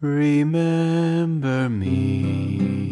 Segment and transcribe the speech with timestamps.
[0.00, 2.89] Remember me,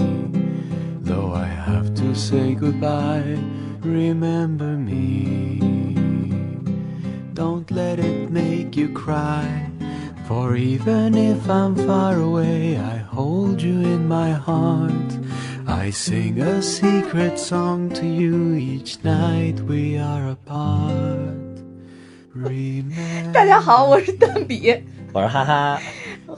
[1.02, 3.37] though I have to say goodbye.
[3.81, 5.59] Remember me,
[7.33, 9.70] don't let it make you cry.
[10.27, 15.18] For even if I'm far away, I hold you in my heart.
[15.66, 21.38] I sing a secret song to you each night we are apart.
[22.36, 25.79] Remember 大家好，我是蛋比，我是哈哈，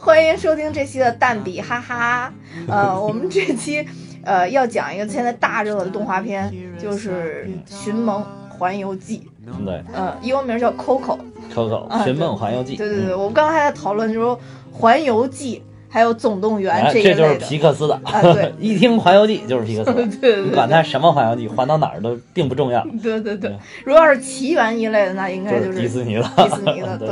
[0.04, 2.33] 欢迎收听这期的蛋比哈哈。
[2.68, 3.86] 呃，我们这期
[4.23, 9.21] 呃要讲一个现在大热的动画片，就是《寻梦环游记》，
[9.64, 9.83] 对。
[9.93, 11.19] 呃，英文名叫 Coco。
[11.54, 13.19] ，Coco 啊《寻梦环游记》，对对对，嗯。
[13.19, 14.36] 我们刚才还在讨论，就是说
[14.71, 17.36] 《环游记》还有《总动员哎》这一这就是。
[17.36, 18.51] 皮克斯的，啊对。
[18.59, 20.45] 一听《环游记》就是皮克斯的，对对对。
[20.45, 23.51] 你管它什么环游记，环到哪儿都并不重要，对 对对。
[23.51, 26.97] 对，如果要是奇缘一类的，那应该就就是是迪士尼了，迪士尼的，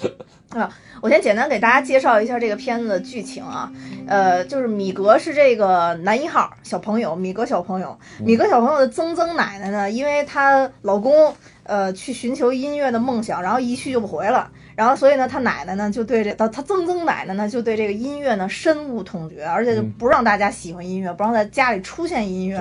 [0.00, 0.10] 对。
[0.50, 0.68] 啊，
[1.00, 3.70] 我先简单给大家介绍一下这个片子的剧情啊，
[4.08, 19.94] 呃，就是米格是这个男一号小朋友，米格小朋友，米格小朋友的曾曾奶奶呢，因为她老公呃去寻求音乐的梦想，然后一去就不回了，然后所以呢，他奶奶呢就对这他他曾曾奶奶呢就对这个音乐呢深恶痛绝，而且就嗯。
[20.00, 22.56] 不让大家喜欢音乐，不让在家里出现音乐，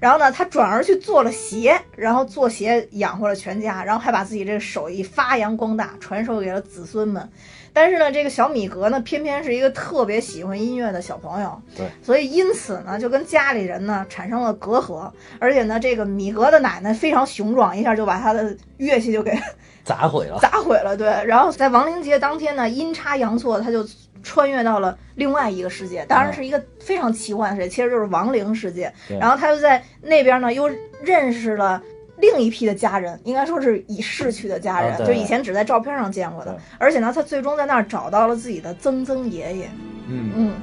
[0.00, 7.28] 然后呢，他转而去做了鞋，然后做鞋养活了全家，然后还把自己这个手艺发扬光大，传授给了子孙们。
[7.72, 15.10] 但是呢，这个小米格呢，偏偏是一个特别喜欢音乐的小朋友，对，所以因此呢，就跟家里人呢产生了隔阂。
[15.38, 19.32] 而且呢，这个米格的奶奶非常雄壮，一下就把他的乐器就给
[19.84, 20.96] 砸毁了， 砸毁了。
[20.96, 23.86] 对，然后在亡灵节当天呢，阴差阳错，他就
[24.22, 28.92] 穿越到了另外一个世界，当然是一个非常奇幻的世界，其实就是亡灵世界。
[29.08, 30.70] 对然后他就在那边呢，又
[31.02, 31.82] 认识了。
[32.22, 36.56] 另一批的家人，应该说是已逝去的家人，啊就以前只在照片上见过的。
[36.78, 39.70] 而且呢，他最终在那儿找到了自己的曾曾爷爷。
[40.06, 40.54] 嗯，嗯，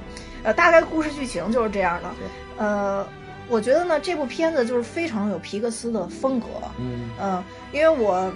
[0.43, 2.09] 呃，大概故事剧情就是这样的。
[2.57, 3.05] 呃，
[3.49, 6.47] 我觉得呢，这部片子就是非常有皮克斯的风格。
[6.79, 7.43] 嗯，嗯，
[7.73, 8.31] 因为我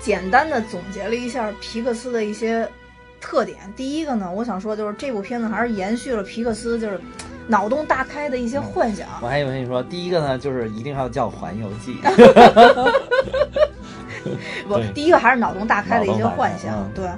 [0.00, 2.66] 简单的总结了一下皮克斯的一些
[3.20, 3.58] 特点。
[3.76, 6.98] 第一个呢，我想说就是这部片子还是延续了皮克斯就是
[7.46, 9.06] 脑洞大开的一些幻想。
[9.22, 11.98] 我还以为你说第一个呢，就是一定要叫《环游记》，
[14.68, 16.74] 不对，第一个还是脑洞大开的一些幻想。
[16.74, 17.08] 嗯对，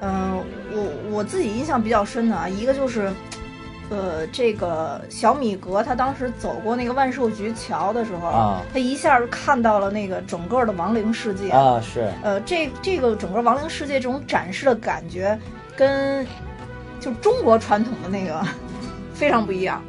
[0.00, 0.42] 嗯、
[0.72, 3.10] 我我自己印象比较深的啊，一个就是。
[3.92, 11.50] 呃，这个小米格他当时走过那个万寿菊桥的时候，啊他一下就看到了那个整个的亡灵世界。
[11.50, 15.36] 啊，是，呃，这这个整个亡灵世界这种展示的感觉，
[15.74, 16.24] 跟
[17.00, 18.40] 就中国传统的那个
[19.20, 19.82] 非常不一样。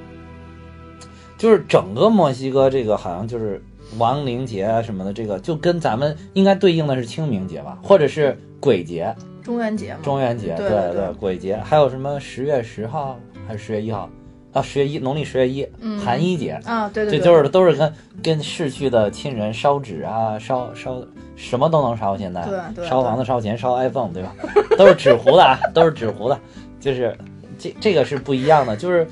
[1.38, 3.64] 就是整个墨西哥这个好像就是
[3.98, 14.10] 亡灵节啊什么的，这个就跟咱们应该对应的是清明节吧，或者是鬼节、中元节嘛，中元节，对对对鬼节，还有什么十月十号还是十月一号？
[14.54, 14.62] 啊？
[14.62, 15.98] 十月一，农历十月一，嗯。
[15.98, 21.02] 寒衣节，啊，对对这对，就是都是跟跟逝去的亲人烧纸啊，烧烧
[21.38, 22.46] 什么都能烧，现在。
[22.46, 22.86] 对对。
[22.86, 24.36] 烧房子、烧钱、烧 iPhone，对吧？
[24.78, 26.38] 都是纸糊的啊，都是纸糊的，
[26.82, 27.18] 就是
[27.62, 29.08] 这这个是不一样的，就是。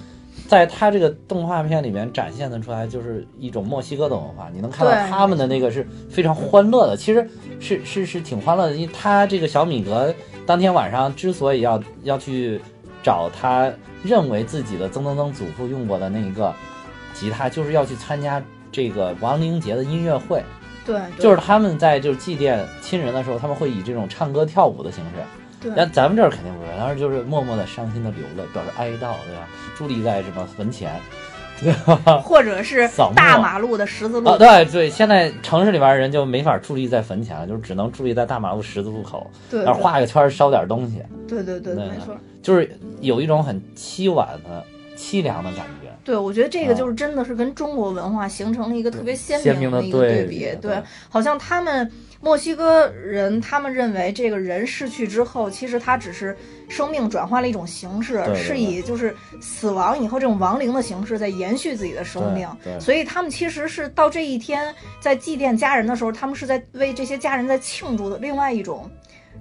[0.47, 4.49] 在他这个动画片里面展现的出来，就是一种墨西哥的文化。
[4.51, 8.75] 你能看到他们的那个是非常欢乐的，其实是是是挺欢乐的。
[8.75, 10.11] 因为他这个小米格
[10.47, 12.59] 当天晚上之所以要要去
[13.03, 13.71] 找他
[14.01, 16.51] 认为自己的曾曾曾祖父用过的那一个
[17.13, 20.43] 吉他，就是要去参加这个亡灵节的音乐会。
[20.83, 25.21] 对，对就是他们在就是祭奠亲人的时候，他们会以这种唱歌跳舞的形式。
[25.61, 29.47] 对但咱们这儿肯定不是，当时就是默默的伤心的流泪，表示哀悼，对吧？
[29.77, 30.91] 伫立在什么坟前，
[31.59, 32.19] 对吧？
[32.23, 42.15] 或者是 扫大马路的十字路，口，对对，现在城市里边人就没法伫立在坟前了，就是只能伫立在大马路十字路口，对然后画个圈儿烧点东西，对对对，对没错。
[42.41, 42.69] 就是
[43.01, 44.63] 有一种很凄婉的
[44.97, 45.89] 凄凉的感觉。
[46.05, 50.49] 对，我觉得这个啊就是真的是跟中国文化形成了一个特别鲜鲜明的一个对比。
[50.61, 51.91] 对，好像他们
[52.21, 56.35] 墨西哥人，他们认为这个人逝去之后，其实他只是
[56.67, 62.47] 生命转换了一种形式，对对是以就是死亡以后这种亡灵的形式在延续自己的生命。
[62.79, 68.89] 所以他们其实是到这一天在祭奠家人的时候，他们是在为这些家人在庆祝的另外一种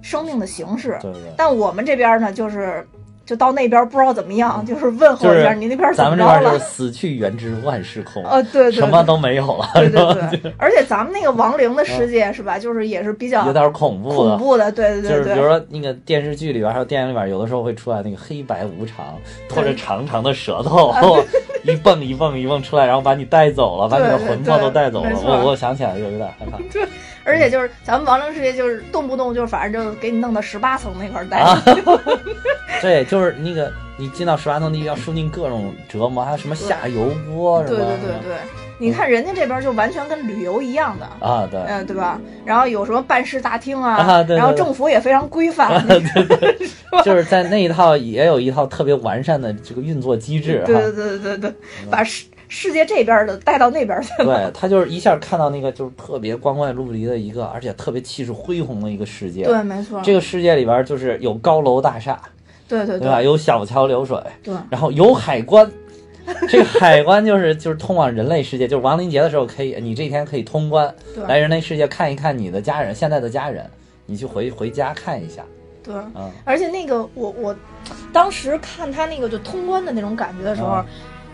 [0.01, 0.97] 生命的形式。
[1.35, 2.87] 但我们这边呢，就是
[3.29, 6.71] 就到那边不知道怎么样，就是问候一下、就是你那边怎咱么着了们这边就是。
[6.71, 9.89] 死去元知万事空，呃，对对，什么都没有了，对？
[9.91, 14.31] 对对，而且咱们那个亡灵的世界是吧，就是也是比较有点恐怖的。
[14.31, 15.33] 恐怖的，对对对就是。
[15.35, 19.15] 比如说那个电视剧里边，还有电影里边，有的时候会出来那个黑白无常，
[19.47, 20.91] 拖着长长的舌头，
[21.63, 25.11] 一蹦一蹦一蹦出来，然后把你带走了，把你的魂魄都带走了。
[25.23, 26.57] 我我想起来就有点害怕。
[27.29, 31.99] 而且就是咱们亡灵世界就是动不动就反正就给你弄到十八层那块儿待啊着。
[32.81, 37.77] 对，就是那个你进到十八层地狱要受尽各种折磨，还有什么下油锅什么？
[37.77, 38.37] 对对对对，
[38.77, 41.05] 你看人家这边就完全跟旅游一样的。
[41.27, 42.19] 啊，对，嗯，对吧？
[42.45, 45.85] 然后有什么办事大厅啊，啊对对然后政府也非常规范，
[47.03, 50.65] 就是在那一套也有一套特别完善的这个运作机制哈。
[50.65, 51.53] 对对对对对，
[51.91, 52.01] 把
[52.49, 54.25] 世世界这边的带到那边去了。
[54.25, 59.43] 对他就是一下看到那个就是特别光怪陆离的一个，而且特别气势恢宏的一个世界。
[59.45, 62.19] 对，没错，这个世界里边就是有高楼大厦，
[62.67, 63.17] 对对对吧？
[63.17, 65.71] 对有小桥流水，对然后有海关。
[66.47, 73.65] 这个海关就是就是通往人类世界，就是亡灵节的时候可以，你这一天可以通关对来人类世界看一看你的家人，现在的家人，
[74.05, 75.43] 你去回回家看一下，
[75.83, 75.93] 对。
[75.95, 77.55] 嗯，而且那个我我
[78.11, 80.67] 当时看他那个就通关的那种感觉的时候。
[80.67, 80.85] 啊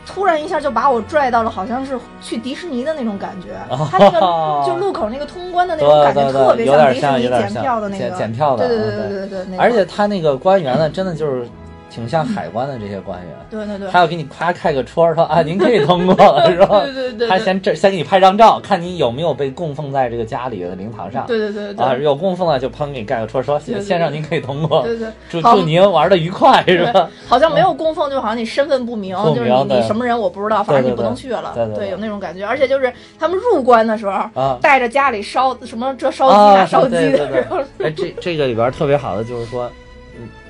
[0.05, 3.55] 突然一下就把我拽到了，好像是去迪士尼的那种感觉。
[3.69, 4.19] 哦 他那个
[4.65, 8.03] 就路口那个通关的那种感觉，对对对特别有点迪士尼检票的那个。
[8.09, 9.45] 检检票的对对对嗯对。
[9.45, 11.47] 对而且他那个官员呢，真的就是
[11.95, 16.81] 挺像海关的这些官员，对 对对，他要给你夸开个戳儿说啊，您可以通过了， 是吧？
[16.81, 17.27] 对对对对。
[17.29, 21.25] 他先这先给你拍张照，看你有没有被供奉在这个家里的灵堂上。
[21.25, 21.85] 对对对对。
[21.85, 25.13] 啊，有供奉了就砰给你盖个戳儿，说先生您可以通过，对对，好。
[25.29, 31.53] 祝祝您玩的愉快，是吧？，好像没有供奉，就好像你身份不明，不就是你你什么人我不知道，反正你不能去了。
[31.55, 34.57] 对对对有那种感觉，而且就是他们入关的时候，啊。
[34.61, 37.45] 带着家里烧什么这烧鸡啊，那烧鸡的，
[37.79, 39.84] 哎，这这个里边特别好的就是说，嗯，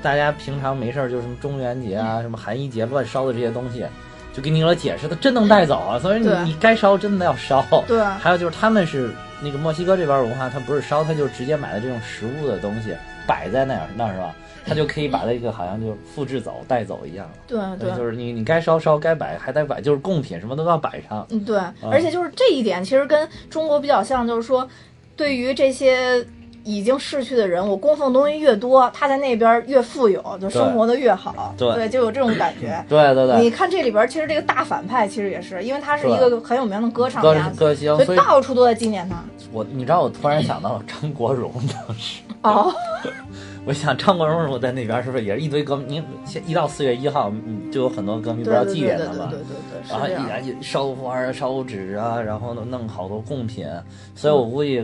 [0.06, 3.84] 大家平常没事儿就什么中元节啊、什么寒衣节乱烧的这些东西，
[4.32, 7.66] 就给你了解释，它真能带走啊，所以你你该烧真的要烧。
[7.88, 9.10] 对还有就是他们是
[9.42, 14.36] 那个墨西哥这边文化，他不是烧，他就直接买的这种食物的东西摆在那儿，那儿是吧？
[14.68, 17.28] 他就可以把那个好像就复制走带走一样。
[17.48, 21.26] 对对就是你你该烧烧，该摆还得摆，就是贡品什么都要摆上。
[21.32, 21.60] 嗯对，
[21.92, 24.70] 而且就是这一点其实跟中国比较像，就是说
[25.16, 26.24] 对于这些。
[26.66, 31.54] 已经逝去的人，我供奉东西越多，他在那边越富有，就生活的越好。
[31.58, 32.84] 对就有这种感觉。
[32.90, 39.24] 对对对，你看这里边，其实这个大反派其实也是，因为他是一个很有名的歌唱家，歌星，所以到处都在纪念他。
[39.52, 42.22] 我你知道我突然想到了张国荣当时。
[42.42, 42.74] 哦，
[43.66, 46.04] 我想张国荣如果在那边，是不是也是一堆歌迷？
[46.26, 49.30] 你一到四月一号，嗯，就有很多歌迷要对对对对祭奠他吗？
[49.32, 50.08] 对对，然后。
[50.44, 53.66] 一烧花啊、烧纸啊，然后呢弄好多贡品，
[54.14, 54.84] 所以我估计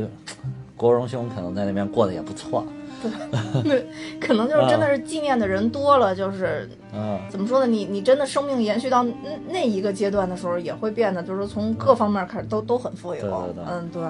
[0.82, 2.66] 国荣兄可能在那边过得也不错。
[3.64, 3.86] 对，
[4.20, 7.68] 可能就是真的是纪念的人多了，就是嗯，怎么说呢？
[7.68, 9.12] 你你真的生命延续到那
[9.48, 13.22] 那一个阶段的时候，也会变得就是从各方面开始都都很富有。
[13.22, 14.02] 对对对嗯，对。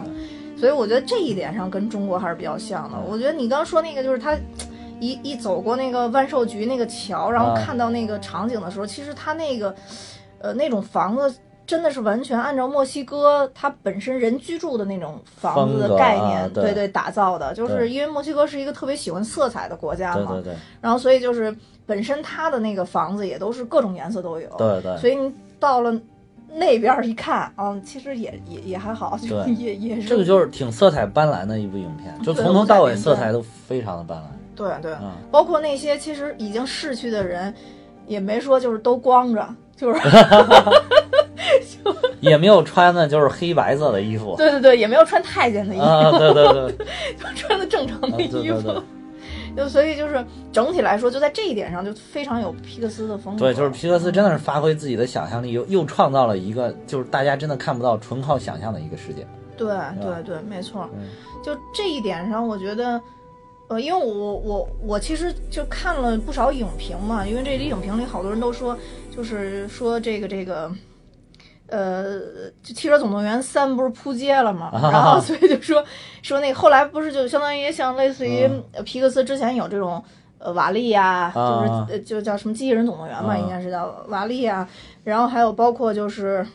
[0.57, 2.97] 所以我觉得这一点上跟中国还是比较像的。
[3.05, 4.37] 我觉得你刚刚说那个就是他。
[5.03, 9.73] 一一走过那个万寿菊那个桥，然后啊看到那个场景的时候，其实他那个，
[10.37, 11.33] 呃，那种房子
[11.71, 16.63] 真的是完全按照墨西哥它本身人居住的那种房子的概念，啊对。
[16.65, 17.53] 对对打造的。
[17.53, 20.53] 就是因为墨西哥是一个特别喜欢色彩的国家嘛，对对对。
[20.81, 25.97] 然后所以就是本身它的那个房子也都是各种颜色都有，对对，所以你到了
[26.53, 29.53] 那边儿一看，嗯，其实也也也还好，就对。
[29.55, 30.09] 也也是。
[30.09, 34.23] 这个就是挺色彩斑斓的一部影片，就从头到尾色彩都非常的斑斓。
[34.57, 37.53] 对对，嗯，包括那些其实已经逝去的人，
[38.07, 39.47] 也没说就是都光着，
[39.81, 39.99] 就是
[42.21, 44.35] 也没有穿的就是黑白色的衣服。
[44.37, 46.85] 对对对，也没有穿太监的衣服，啊，对对对，
[47.35, 48.61] 穿的正常的啊对衣服。
[48.61, 48.81] 对对
[49.53, 53.39] 就所以就是整体来说，就在这一点上就非常有皮克斯的风格。
[53.39, 59.27] 对，就是皮克斯真的是发挥自己的想象力，又又创造了一个就是大家真的看不到、纯靠想象的一个世界。
[59.57, 59.67] 对
[60.01, 60.87] 对对，没错。
[60.93, 61.09] 嗯
[61.43, 63.01] 就这一点上，我觉得，
[63.67, 68.77] 呃，因为我我我其实就看了不少影评嘛，因为这里影评里好多人都说，
[69.15, 70.71] 就是说这个这个。
[71.67, 72.19] 呃，
[72.61, 75.81] 就《汽车总动员三》不是扑街了嘛，啊然后所以就说
[76.21, 78.45] 说那个后来不是就相当于像类似于
[78.83, 80.03] 皮克斯之前有这种
[80.37, 83.37] 呃瓦力呀、啊就是呃就叫什么机器人总动员嘛，啊。
[83.37, 84.67] 应该是叫瓦力呀、
[85.05, 86.45] 然后还有包括就是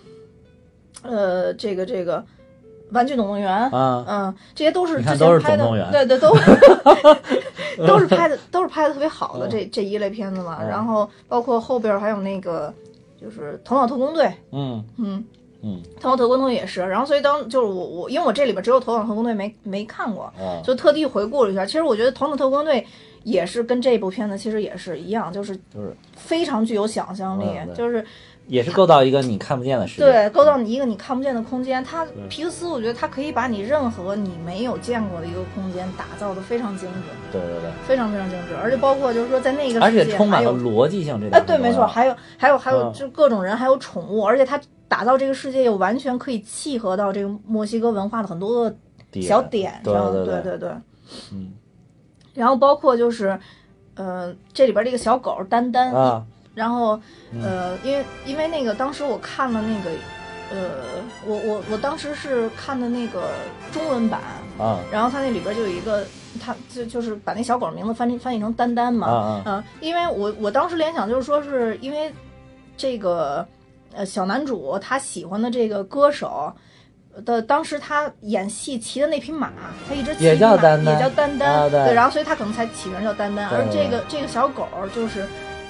[1.01, 2.23] 呃这个这个
[2.91, 6.35] 玩具总动员，啊，嗯，这些都是之前拍的对对，都
[7.87, 10.59] 都是拍的，都是拍的特别好的这这一类片子嘛。
[10.61, 10.69] 嗯。
[10.69, 12.73] 然后包括后边还有那个
[13.21, 14.85] 就是《头脑特工队》，嗯。
[14.99, 15.25] 嗯，
[15.63, 16.81] 嗯《头脑特工队》也是。
[16.81, 21.67] 然后所以当就是我我因为我这里边只有《头脑特工队》没没看过，啊，就特地回顾了一下。
[21.67, 22.81] 其实我觉得《头脑特工队》
[23.25, 28.05] 也是跟这部片子其实也是一样，就是就是非常具有想象力，就是
[28.47, 30.05] 也是构造一个你看不见的世界。
[30.05, 31.83] 对，构造你一个你看不见的空间。
[31.83, 42.93] 它皮克斯，我觉得它可以把你任何你没有见过的一个空间打造的非常精致，对对对，非常非常精致，而且包括就是说在那个世界且充满了逻辑性，这哎，点对，没错，还有还有还有嗯。
[42.93, 48.77] 就各种人，还有宠物，而且它打造这个世界又完全可以契合到这个墨西哥文化的很多个
[49.21, 50.25] 小点对上，对。
[50.25, 50.71] 对对对，
[51.33, 51.53] 嗯。
[52.35, 53.39] 然后包括就是，
[53.95, 56.23] 呃，这里边这个小狗丹丹，啊，
[56.57, 56.99] 然后
[57.33, 59.91] 嗯呃，因为因为那个当时我看了那个，
[60.51, 60.71] 呃，
[61.27, 63.29] 我我我当时是看的那个
[63.71, 64.21] 中文版，
[64.59, 66.05] 啊然后它那里边就有一个，
[66.41, 72.11] 它就就是把那小狗名字翻译翻译成丹丹嘛，啊嗯，因为我我当时联想就是说是因为
[72.77, 73.47] 这个
[73.95, 76.53] 呃小男主他喜欢的这个歌手。
[77.25, 79.51] 的当时他演戏骑的那匹马，
[79.89, 83.49] 他一直骑也叫马丹丹也叫丹丹，啊对然后所以他可能才起名叫丹丹。
[83.49, 85.27] 而这个这个小狗就是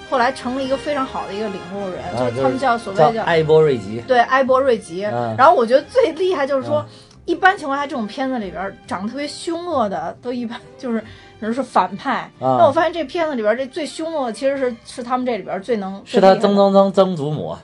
[0.08, 5.04] 后来成了一个非常好的一个领路人，啊就是他们叫所谓叫叫埃波瑞吉，对埃博瑞吉。
[5.04, 6.86] 嗯然后我觉得最厉害就是说，嗯
[7.26, 11.00] 一般情况下这种片子里边长得特别凶恶的，都一般就是
[11.40, 12.20] 比如说反派。
[12.38, 17.56] 啊那我发现这片子里边这最凶恶的其实是是他们这里边最能是他曾曾曾曾祖母。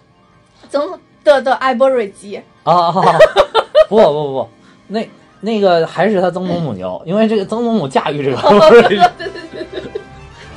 [0.69, 2.43] 曾的的埃博瑞吉。
[2.65, 2.89] 啊啊！
[2.89, 3.19] 啊
[3.89, 4.49] 不不不不，
[4.89, 5.09] 那
[5.41, 8.39] 那个还是他曾祖母牛，因为这个曾祖母驾驭这个。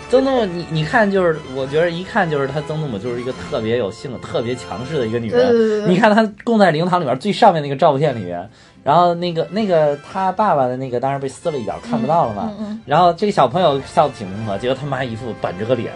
[0.09, 5.85] 曾祖母，你你看，就是我觉得一看就是她曾祖母就是一个特别有性格、特别强势的一个女对对对人。
[5.85, 8.47] 对你看她供在灵堂里面最上面那个照片里面，
[8.83, 12.53] 然后那个那个她爸爸的那个当然被撕了一角，看不到了嘛。
[12.59, 15.91] 嗯嗯然后这个小朋友笑得挺温和，结果他妈一副板着个脸，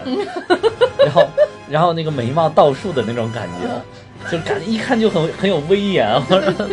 [0.98, 1.26] 然后
[1.68, 3.68] 然后那个眉毛倒竖的那种感觉，
[4.30, 6.12] 就感觉一看就很很有威严。
[6.28, 6.68] 我说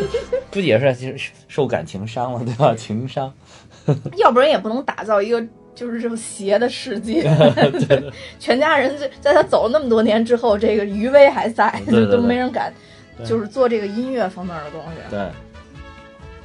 [0.52, 2.74] 估计也是就是受感情伤了，对吧？
[2.76, 3.32] 情伤。
[4.18, 5.42] 要不然也不能打造一个
[5.78, 7.22] 就是这种邪的世界。
[8.40, 12.74] 全家人在在他走了那么多年之后，这个余威还在，对对对都没人敢
[13.24, 14.98] 就是做这个音乐方面的东西。
[15.12, 15.30] 对，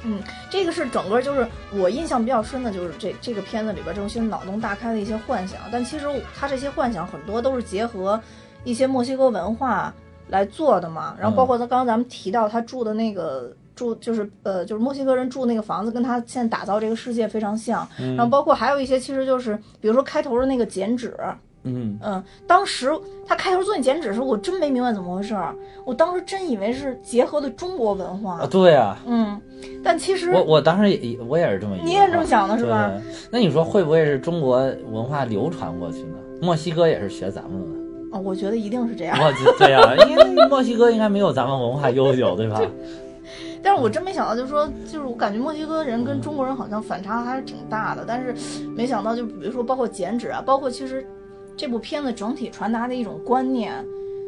[0.03, 0.21] 嗯，
[0.51, 8.21] 这个是整个就是我印象比较深的，就是这这个片子里边这种些脑洞大开的一些幻想，但其实他这些幻想很多都是结合
[8.63, 9.93] 一些墨西哥文化
[10.29, 11.15] 来做的嘛。
[11.19, 17.87] 然后包括他刚刚咱们提到他住的那个住就是呃就是墨西哥人住那个房子，跟他现在打造这个世界非常像。
[17.97, 21.15] 然后包括还有一些其实就是比如说开头的那个剪纸，
[21.63, 22.91] 嗯，嗯，当时
[23.25, 28.39] 他开头做那剪纸的时候，我真没明白怎么回事儿，我当时真以为是结合的中国文化。
[28.39, 29.39] 啊，对啊，嗯，
[29.83, 32.91] 但其实我我当时也我也是这么你也是这么想的是吧？
[33.31, 34.57] 那你说会不会是中国
[34.91, 36.17] 文化流传过去呢？
[36.41, 37.83] 墨西哥也是学咱们的。
[38.11, 39.17] 哦，我觉得一定是这样。
[39.57, 42.61] 对呀、因为墨西哥应该没有咱们文化悠久，对吧？
[43.63, 48.03] 但是我真没想到，就是说，就是我感觉墨西哥人跟中国人好像反差还是挺大的。
[48.05, 48.35] 但是
[48.75, 51.07] 没想到，就比如说包括剪纸啊，包括其实
[51.55, 53.73] 这部片子整体传达的一种观念，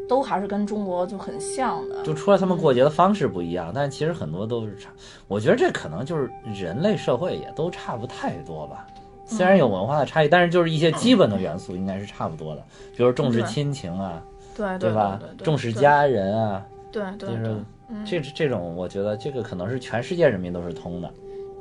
[0.07, 2.01] 都还是跟中国就很像的。
[2.03, 4.89] 就除了他们过节的方式不一样，但其实很多都是差。
[5.27, 8.87] 我觉得这可能就是人类社会也都差不太多吧。
[9.27, 12.63] 虽然有文化的差异，但是就是一些基本的元素应该是差不多的，
[12.95, 14.21] 比如重视亲情啊，
[14.55, 18.05] 对对吧重视家人啊，对对对就是嗯。
[18.05, 21.11] 这这种，我觉得这个可能是全世界人民都是通的。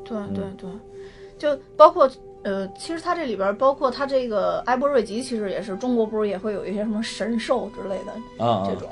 [0.04, 0.34] 对嗯。
[0.34, 0.70] 对对，
[1.38, 2.10] 就包括
[2.42, 8.88] 呃，其实它这里边包括它这个埃博瑞吉，其实也是中国不是也会有一些什么神兽之类的啊、这种。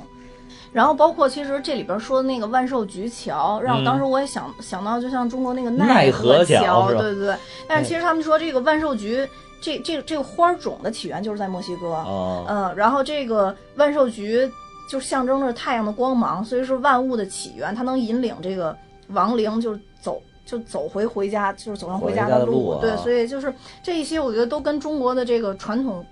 [0.73, 7.37] 然后包括其实这里边说的那个万寿菊桥，让我当时我也想、想到，就像中国那个嗯奈何何桥对对对。
[7.69, 9.29] 但是其实他们说这个万寿菊
[9.61, 14.51] 这这这个花种的起源就是在墨西哥，哦，嗯，然后这个万寿菊
[14.93, 18.77] 就象征着太阳的光芒，所以说万物的起源，它能引领这个
[19.09, 22.77] 亡灵就是走就走回回家，就是走上回家的路。
[22.79, 26.05] 对，所以就是这一些，我觉得都跟中国的这个传统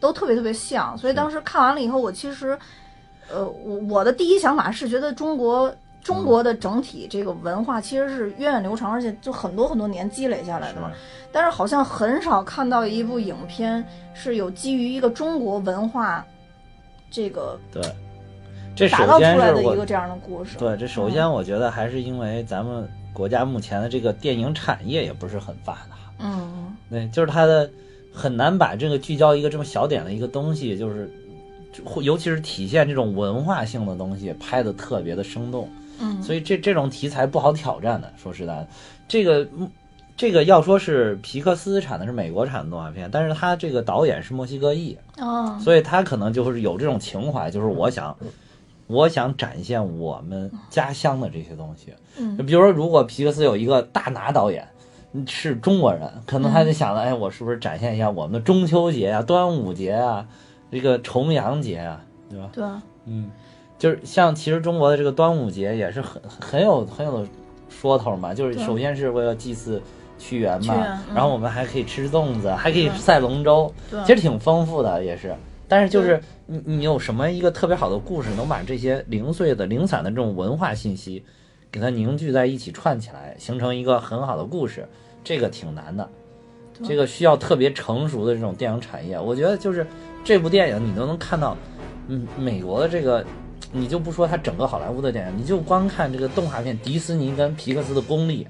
[0.00, 0.98] 都特别特别像。
[0.98, 2.58] 所以当时看完了以后，我其实，
[3.30, 5.72] 呃，我我的第一想法是觉得中国。
[6.02, 10.88] 中国的整体这个文化其实是源远流长，而且就很多很多年积累下来的嘛。
[11.32, 16.24] 但是好像很少看到一部影片是有基于一个中国文化
[17.10, 17.82] 这个对，
[18.76, 20.58] 这首打造出先是我来的一个这样的故事。
[20.58, 27.68] 对，这首先我觉得还是因为咱们国家目前的这个电影产业也不是很发达，嗯，对，就是它的
[28.12, 31.10] 很难把这个聚焦一个这么小点的一个东西，就是
[31.72, 35.66] 就尤其是体现这种文化性的东西，拍的特别的生动。
[35.98, 38.12] 嗯，所以这这种题材不好挑战的。
[38.18, 38.68] 说实在的，
[39.08, 39.66] 这个嗯
[40.14, 48.14] 这个要说是皮克斯产的是美国产的动画片，但是他这个导演是墨西哥裔，哦，所以他可能就是有这种情怀，就是我想。
[48.86, 52.36] 我想展现我们家乡的这些东西，嗯。
[52.36, 54.66] 就比如说，如果皮克斯有一个大拿导演
[55.26, 60.26] 是中国人，可能他就想了，哎，我是不是展现一下我们的中秋节啊、端午节啊、
[60.70, 62.50] 这个重阳节啊，对吧？
[62.52, 62.64] 对，
[63.06, 63.30] 嗯，
[63.78, 67.26] 就是像其实中国的这个端午节也是很很有很有
[67.68, 69.82] 说头嘛，就是首先是为了祭祀
[70.18, 70.74] 屈原嘛，
[71.08, 71.14] 嗯。
[71.14, 74.00] 然后我们还可以吃粽子，还可以赛龙舟，对。
[74.04, 75.34] 其实挺丰富的也是。
[75.68, 81.24] 但是就是你你有什么一个特别好的故事，能把这些零碎的零散的这种文化信息
[81.72, 84.88] 给它凝聚在一起串起来，形成一个很好的故事，
[85.24, 86.08] 这个挺难的。
[86.84, 89.18] 这个需要特别成熟的这种电影产业。
[89.18, 89.84] 我觉得就是
[90.22, 91.56] 这部电影，你都能看到，
[92.06, 93.24] 嗯，美国的这个，
[93.72, 98.46] 你就不说它整个好莱坞的电影，你就光看这个动画片，迪士尼跟皮克斯的功力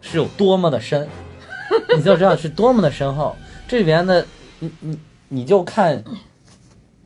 [0.00, 1.06] 是有多么的深，
[1.94, 3.36] 你就知道是多么的深厚。
[3.66, 4.24] 这里边的，
[4.60, 6.02] 你你你就看。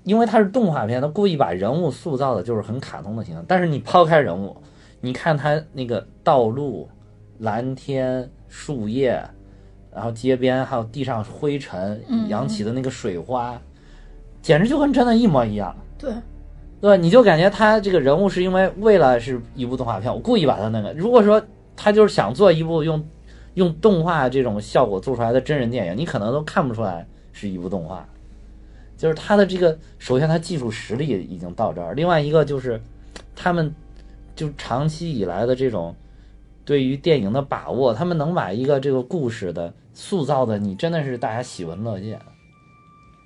[0.05, 3.45] 因为它是动画片，它故意把人物塑造的就是很卡通的形象。
[3.47, 4.57] 但是你抛开人物，
[5.01, 6.89] 你看它那个道路、
[7.39, 9.23] 蓝天、树叶，
[9.95, 13.61] 然后街边还有地上灰尘嗯扬起的那个水花，
[14.41, 16.13] 简直就跟真的一模一样，对，
[16.81, 16.97] 对吧？
[16.97, 20.93] 你就感觉他这个人物是因为为了是一部动画片，我故意把他那个。
[20.95, 21.41] 如果说
[21.77, 23.05] 他就是想做一部用
[23.55, 28.09] 用动画这种效果做出来的真人电影，你可能都看不出来是一部动画。
[29.03, 32.81] 就是他的这个，首先他技术实力已经到这儿，另外一个就是
[33.35, 33.75] 他们
[34.37, 35.93] 就长期以来的这种
[36.65, 42.21] 对于电影的把握，他们能把一个这个故事的塑造的，你真的是大家喜闻乐见。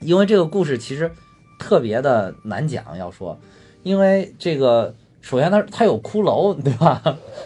[0.00, 1.12] 因为这个故事其实
[1.58, 3.38] 特别的难讲，要说，
[3.82, 7.02] 因为这个首先它它有骷髅，对吧？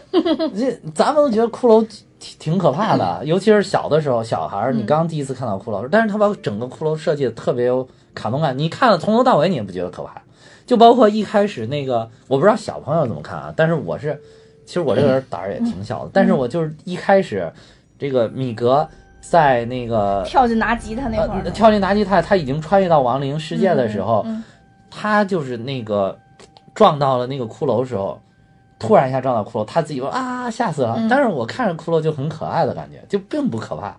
[0.55, 1.85] 这咱们都觉得骷髅
[2.21, 10.21] 挺挺可怕的，尤其是小的时候，小孩儿你刚第一次看到骷髅，但是他把整个骷髅设计的特别有卡通感，你看了从头到尾你也不觉得可怕，
[10.67, 14.21] 就包括一开始那个，我不知道小朋友怎么看啊，但是我是，
[14.67, 17.51] 其实我这个人胆儿也挺小的，但是我就是一开始
[17.99, 18.89] 这个米格
[19.21, 21.43] 在那个跳进拿吉他那会儿。
[21.45, 24.43] 呃，，跳进拿吉他，他已经穿越到亡灵世界的时候，嗯
[24.91, 26.19] 他就是那个
[26.75, 28.21] 撞到了那个骷髅时候，
[28.79, 30.97] 突然一下撞到骷髅，他自己说啊吓死了。
[30.99, 31.09] 嗯。
[31.09, 33.97] 但是我看着骷髅就很可爱的感觉，就并不可怕。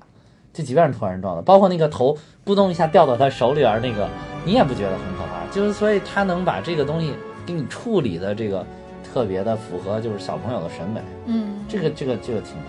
[0.54, 4.08] 就即便是突然撞的，包括那个头咕咚一下掉到他手里边儿那个，
[4.44, 5.42] 你也不觉得很可怕。
[5.52, 7.14] 就是所以他能把这个东西
[7.46, 8.66] 给你处理的这个
[9.04, 12.66] 特别的符合就是小朋友的审美，嗯，这个这个这个挺难。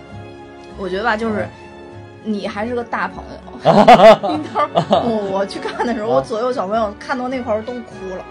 [0.77, 3.31] 我觉得吧，就是嗯你还是个大朋友。
[3.63, 8.25] 那头儿我我去看的时候，啊我左右小朋友看到那块儿都哭了，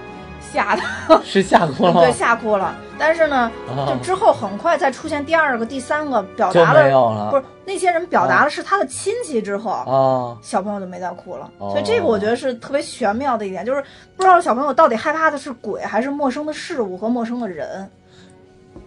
[0.53, 0.83] 吓的，
[1.25, 2.01] 是吓哭了吗？
[2.01, 2.75] 对，吓哭了。
[2.99, 7.31] 但是呢，就啊之后很快再出现第二个、第三个，表达了了。
[7.31, 9.71] 不是那些人表达的是他的亲戚之后。
[9.71, 13.83] 啊，小朋友就没再哭了，哦所以这个我觉得是特别玄妙的一点，就是
[14.17, 17.89] 不知道小朋友到底害怕的是鬼，还是陌生的事物和陌生的人。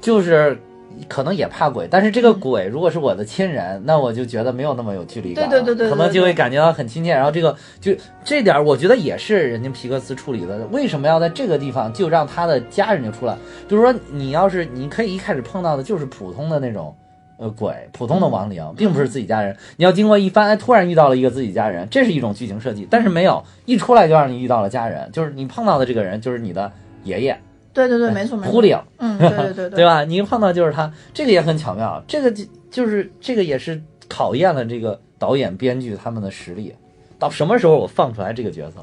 [0.02, 0.60] 就是
[1.08, 7.12] 可能也怕鬼，但是这个鬼如果是我的亲人，那我就觉得没有那么有距离感了，对对对对对可能就会感觉到很亲切。
[7.14, 7.92] 然后这个就
[8.24, 10.66] 这点儿，我觉得也是人家皮克斯处理的。
[10.72, 13.38] 为什么要在这个地方就让他的家人就出来？
[13.68, 16.96] 就是说你要是你可以一开始碰到的就是普通的那种。
[17.38, 19.54] 呃，鬼，普通的亡灵，并不是自己家人。
[19.76, 22.88] 你要经过一番，哎，突然遇到了一个自己家人，这是一种剧情设计。
[22.90, 26.72] 但是没有一出来就让你遇到了家人，就是你碰到的这个人就是你的
[27.04, 27.38] 爷爷
[27.76, 28.52] 对对对，没错没错。
[28.52, 30.04] 忽略，嗯， 对对对对吧？
[30.06, 36.74] 你一碰到就是他，这个也很巧妙，这个就就是这个也是考验了这个导演、编剧他们的实力。
[37.20, 38.78] 到什么时候我放出来这个角色？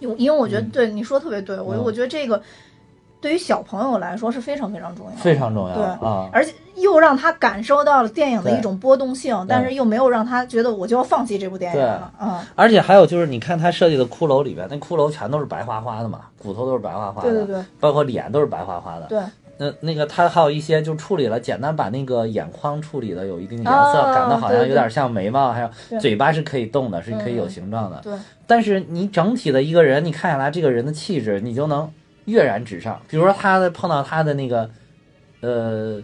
[0.00, 2.42] 因为因为我觉得对你说得特别对，我嗯我觉得这个
[3.22, 6.28] 对于小朋友来说是非常非常重要，非常重要对啊！
[6.32, 12.44] 而且又让他感受到了电影的一种波动性，但是又没有让他觉得我就要放弃这部电影了啊！
[12.56, 19.06] 而且还有就是，你看他设计的骷髅里边，那骷髅全都是白花花的嘛，骨头都是白花花的，对对对包括脸都是白花花的。
[19.06, 19.20] 对，
[19.58, 28.00] 那那个他还有一些就处理了，简单把那个眼眶处理的有一定颜色，啊感到好像有点像眉毛，还有嘴巴是可以动的，是可以有嗯形状的。
[28.02, 28.12] 对，
[28.48, 31.88] 但是你整体的一个人，你看下来，这个人的气质，你就能
[32.26, 33.00] 跃然纸上。
[33.08, 34.70] 比如说他的碰到他的那个，
[35.40, 36.00] 呃，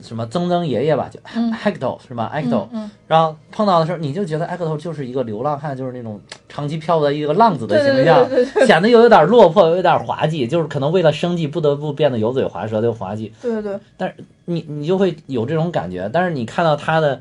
[0.00, 13.32] 什么曾曾爷爷吧，就嗯 Hector 是吧？Hector，、嗯，然后碰到的时候，你就觉得 Hector 就是一个流浪汉，就是那种长期漂泊的一个浪子的形象，对对对显得又有点落魄，又有点滑稽，就是可能为了生计不得不变得油嘴滑舌的滑稽。
[13.42, 16.08] 对对对，但是你你就会有这种感觉。
[16.12, 17.20] 但是你看到他的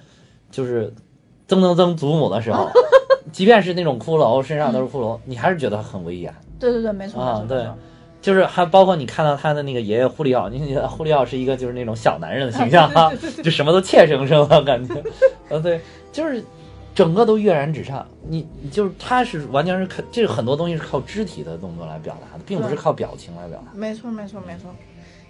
[0.49, 0.93] 就是
[1.47, 2.69] 曾曾曾祖母的时候，
[3.33, 6.33] 即便是那种骷髅身上都是骷髅，你还是觉得很威严。
[6.63, 7.67] 对对对，没错，啊对
[8.21, 13.12] 就是还包括你看到他的那个爷爷胡里奥，你觉得胡里奥是一个就是那种小男人的形象啊，
[13.43, 14.93] 就什么都怯生生的感觉。
[15.49, 15.82] 呃，对，
[16.13, 16.41] 就是
[16.95, 18.08] 整个都跃然纸上。
[18.26, 23.78] 你你就是他是完全是靠这个很多东西是靠肢体的动作来表达的，并不是靠表情来表达。
[23.78, 24.73] 没错没错没错，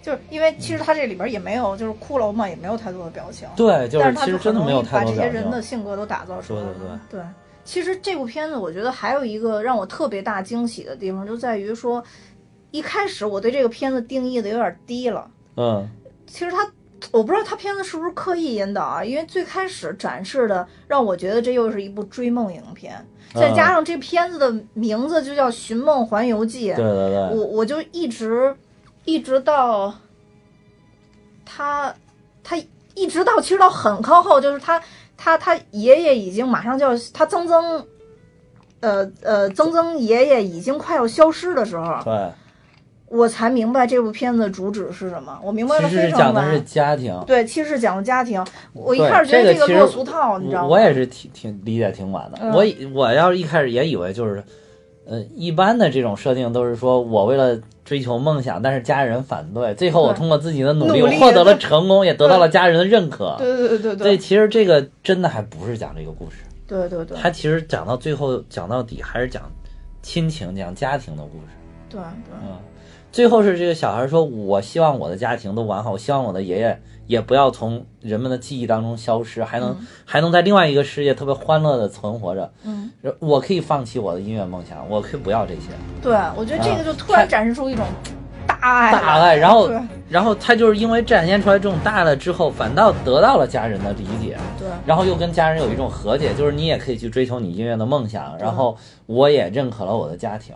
[0.00, 5.60] 就是因为其实他这里边也没有，就是骷髅嘛，也没有太多的表情，对，就是他其实真的没有太多表把这些人的。
[5.60, 6.68] 性格都打造出来了。
[7.10, 7.24] 对对对
[7.64, 12.02] 其实这部片子我觉得还有一个让我特别大惊喜的地方，就在于说，
[12.70, 15.30] 一开始我对这个片子定义的有点低了。
[15.56, 15.88] 嗯，
[16.26, 16.70] 其实他，
[17.10, 28.54] 我不知道他片子是不是刻意引导啊，因为最开始展示的让我觉得这又是一部追梦影片，再加上这片子的名字就叫《寻梦环游记》，对对对，我我就一直
[29.04, 29.94] 一直到
[31.44, 31.94] 他
[32.42, 32.56] 他
[32.94, 34.80] 一直到其实到很靠后，就是他
[35.16, 37.86] 他他爷爷已经马上就要他曾曾，
[38.80, 42.30] 呃呃曾曾爷爷已经快要消失的时候，对，
[43.08, 45.38] 我才明白这部片子的主旨是什么。
[45.42, 46.60] 我明白其了非常实讲的是。
[46.62, 47.24] 家庭。
[47.26, 48.44] 对，其实是讲的家庭。
[48.72, 50.68] 我一开始觉得这个落俗套，你知道吗？
[50.68, 52.38] 我我也是挺挺理解挺晚的。
[52.40, 54.42] 嗯我以我要是一开始也以为就是，
[55.06, 63.36] 呃，一般的这种设定都是说我为了追求梦想，但是家人反对，最后我通过自己的努力，我获得了成功，也得到了家人的认可。
[63.38, 67.16] 对对对对对，其实这个真的还不是讲这个故事，对对对。
[67.16, 69.42] 他其实讲到最后，讲到底还是讲
[70.00, 71.52] 亲情、讲家庭的故事。
[71.90, 72.34] 对对。
[72.42, 72.56] 嗯，
[73.12, 82.50] 最后是这个小孩说：“我希望我的家庭都完好，我希望我的爷爷也不要从人们的记忆当中消失，还能、还能在另外一个世界特别欢乐的存活着。
[82.64, 85.70] 嗯，我可以放弃我的音乐梦想，我可以不要这些。
[86.02, 87.84] 对，我觉得这个啊就突然展示出一种
[88.46, 89.36] 大爱来，大爱。
[89.36, 89.70] 然后，
[90.08, 94.68] 然后他就是因为展现出来这种大爱了之后，反倒得到了家人的理解，对。
[94.86, 100.54] 然后又跟家人有一种和解，就是你也可以去追求你音乐的梦想，然后我也认可了我的家庭。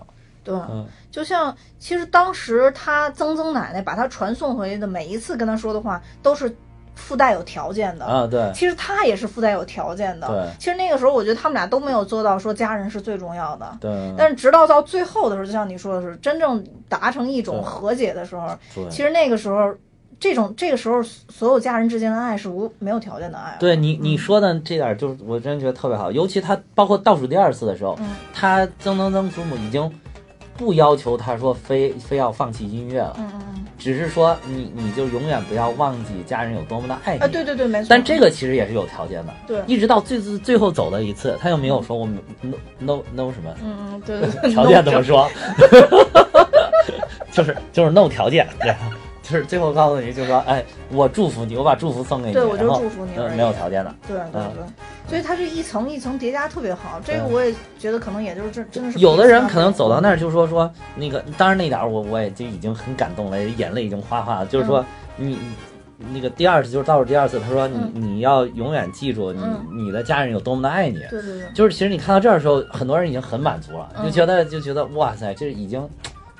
[0.48, 0.86] 对，嗯。
[1.10, 6.54] 就像其实当时他曾曾奶奶把他传送回去的每一次跟他说的话，都是
[6.94, 8.04] 附带有条件的。
[8.04, 10.26] 啊，对，其实他也是附带有条件的。
[10.26, 10.46] 对。
[10.58, 13.78] 其实那个时候，我觉得他们俩都没有做到说家人是最重要的。
[13.80, 18.88] 对，但是直到到最后的时候，就像你说的是，真正达成一种和解的时候，对。
[18.88, 19.74] 其实那个时候，
[20.20, 23.56] 这种这个时候所有家人之间的爱是无没有条件的爱。
[23.60, 28.08] 对你你说的这点儿，就是我真觉得特别好，尤其他包括倒数第二次的时候，嗯。
[28.34, 29.88] 他曾曾曾祖母已经
[30.58, 37.20] 不要求他说非非要放弃音乐了，嗯嗯嗯，只是说你你就永远不要忘记家人有多么的爱你。
[37.20, 37.86] 啊，对对对，没错。
[37.88, 39.62] 但这个其实也是有条件的，对。
[39.66, 43.54] 一直到最最最后走的一次，他又没有说我们 no no no 什么？
[43.62, 45.30] 嗯嗯，对，条件怎么说，
[47.30, 48.74] 就是就是 no 条件，对。
[49.28, 64.46] 就是最后告诉你，就是说，哎，我祝福你，我把祝福送给你，对我就祝福你没有条件的，对对嗯对，所以它这一层一层叠加特别好，这个我也觉得可能也就是真真的是有的人可能走到那儿就说说那个，当然那点儿我我也就已经很感动了，眼泪已经哗哗了。
[64.46, 64.82] 就是说
[65.16, 65.38] 你
[65.98, 71.00] 你那个第二次就是倒数第二次，他说你嗯你要永远记住你嗯你的家人有多么的爱你。
[71.10, 75.86] 对对对，就是其实你看到这儿的时候，很多人已经很满足了，嗯就觉得就觉得哇塞，这已经。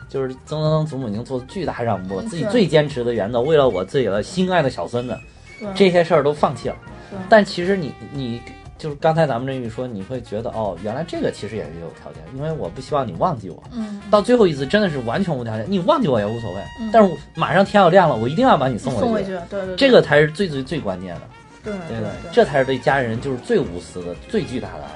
[0.09, 5.19] 就是曾曾曾祖母已经做巨大让步了，自己最坚持的原则，为了我自己的心爱的小孙子，
[5.61, 6.77] 对这些事儿都放弃了
[7.11, 7.19] 对。
[7.29, 8.41] 但其实你你
[8.79, 13.63] 就是刚才咱们这一说，你会觉得哦，原来这个其实也是有条件，因为我不希望你忘记我。
[13.73, 19.33] 嗯，到最后一次真的是完全无条件，你忘记我也无所谓，嗯但是我马上天要亮了，我一定要把你送回去送回回去。
[19.51, 21.21] 对对，对这个才是最最最关键的，
[21.65, 24.91] 对对对，这才是对家人就是最无私的、最巨大的爱。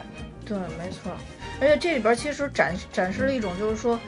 [0.44, 1.11] 对，没错。
[1.61, 3.98] 而且这里边其实展展示了一种，就是说，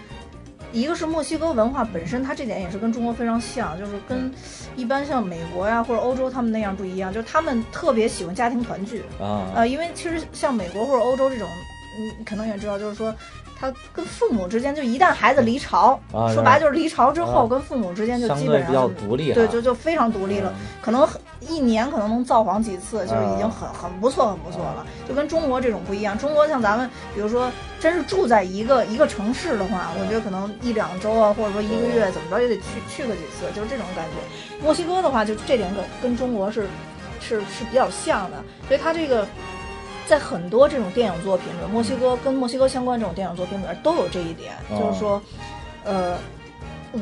[0.75, 4.31] 一个是墨西哥文化本身，它这点也是跟中国非常像，就是跟
[4.75, 9.03] 一般像美国呀或者欧洲他们那样不一样，就是他们特别喜欢家庭团聚。
[9.21, 11.49] 啊，呃，因为其实像美国或者欧洲这种，
[11.97, 13.15] 嗯，你可能也知道，就是说。
[13.73, 20.53] 他跟父母之间，就一旦孩子离巢，啊说白了就是离巢之后，啊跟父母之间就基本上是独立哈，对，就就非常独立了。
[20.59, 21.09] 嗯可能
[21.41, 24.85] 一年可能能造访几次，就是已经啊很很不错很不错了。
[25.09, 27.51] 就跟中国这种不一样，中国像咱们，比如说
[27.81, 34.63] 真是住在一个一个城市的话，我觉得可能一两周啊，或者说一个月，怎么着也得去去个几次，就是这种感觉。
[34.63, 36.69] 墨西哥的话，就这点跟跟中国是
[37.19, 38.37] 是是比较像的，
[38.69, 39.27] 所以它这个。
[40.07, 44.79] 在很多这种电影作品里，墨西哥跟墨西哥相关这种电影作品里边都有这一点，哦。
[44.79, 45.23] 就是说，
[45.85, 46.17] 呃，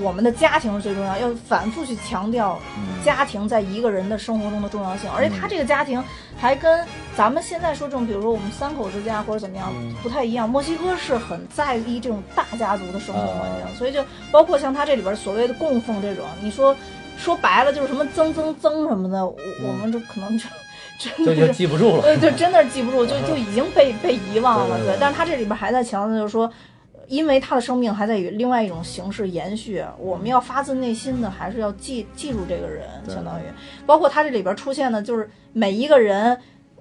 [0.00, 3.02] 我们的家庭是最重要，要反复去强调嗯。
[3.04, 6.02] 家庭在一个人的生活中的重要性，而且他这个家庭
[6.36, 6.86] 还跟
[7.16, 9.92] 咱们现在说这种，比如说我们三口之家或者怎么样嗯。
[10.02, 10.48] 不太一样。
[10.48, 16.74] 墨西哥是很在意这种大家族的生活环境，啊所以就包括像他这里边所谓的供奉这种，你说
[17.18, 19.36] 说白了就是什么增增增什么的，我
[19.66, 20.50] 我们这可能就真
[21.24, 21.48] 就就。
[21.52, 22.02] 记不住了。
[22.02, 24.78] 对，就，真的是记不住，就就已经被被遗忘了。
[24.78, 26.50] 对但是他这里边还在强调，就是说，
[27.08, 33.44] 因为他的生命还在以另外一种形式延续，我们要发自内心的还是要记记住这个人，相当于
[33.84, 36.36] 包括他这里边出现的，就是每一个人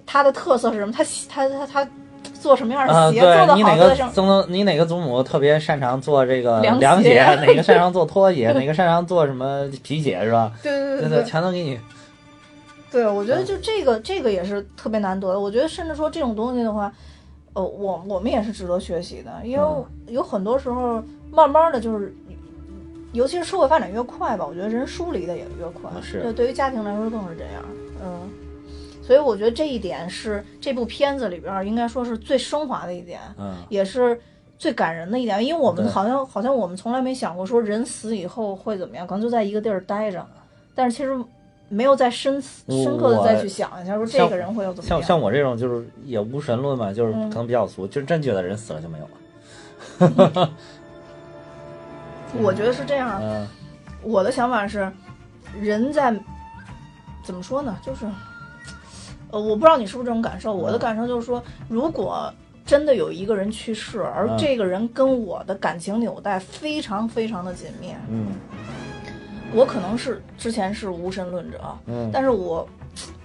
[0.06, 1.90] 他的特色是什么，他他他他
[2.40, 4.12] 做什么样啊，的鞋、做的对你哪个好。
[4.14, 10.52] 曾曾你哪个祖母特别擅长做这个凉凉鞋 哪个擅长做拖鞋，哪个擅长做什么皮鞋是吧？
[10.64, 11.78] 对对对对全都给你。
[12.92, 15.40] 对，我觉得嗯就这个这个也是特别难得的。
[15.40, 16.92] 我觉得甚至说这种东西的话，
[17.54, 21.02] 呃，我我们也是值得学习的，因为嗯有很多时候
[21.32, 22.14] 慢慢的就是，
[23.14, 25.90] 尤其是社会发展越快吧，我觉得人疏离的也越快。
[25.90, 27.64] 啊是对，对于家庭来说更是这样。
[28.04, 28.30] 嗯，
[29.02, 34.20] 所以我觉得这一点是这部片子里边儿应该说是最升华的一点，嗯，也是。
[34.62, 40.24] 最感人的一点，因为我们好像好像我们从来没想过说人死以后会怎么样，可能就在一个地儿待着，
[40.76, 41.18] 但是其实
[41.74, 45.00] 没有再深思深刻的再去想一下，说这个人会有怎么样？
[45.00, 50.50] 像像我这种就是也无神论嘛，就是嗯可能比较俗，就真觉得人死了就没有了。
[52.42, 53.48] 我觉得是这样，嗯
[54.04, 54.92] 我的想法是，
[55.62, 56.14] 人在
[57.24, 57.78] 怎么说呢？
[57.82, 58.06] 就是，
[59.32, 60.54] 呃，我不知道你是不是这种感受。
[60.54, 62.34] 我的嗯感受就是说，如果
[62.66, 68.28] 真的有一个人去世，而嗯这个人跟我的感情纽带非常非常的紧密，嗯
[69.54, 72.68] 我可能是之前是无神论者，嗯但是我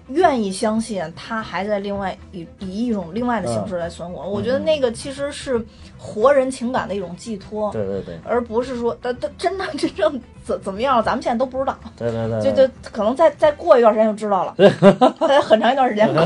[0.09, 4.23] 愿意相信他还在另外以以一种另外的形式来存活。
[4.29, 5.61] 我觉得那个其实是
[5.99, 7.73] 活人情感的一种寄托。
[7.73, 11.77] 对对对而不是说，他他真的真正怎怎么样，咱们现在都不知道。
[11.97, 14.55] 对对对，就就可能再再过一段时间就知道了，
[15.27, 16.25] 再很长一段时间过。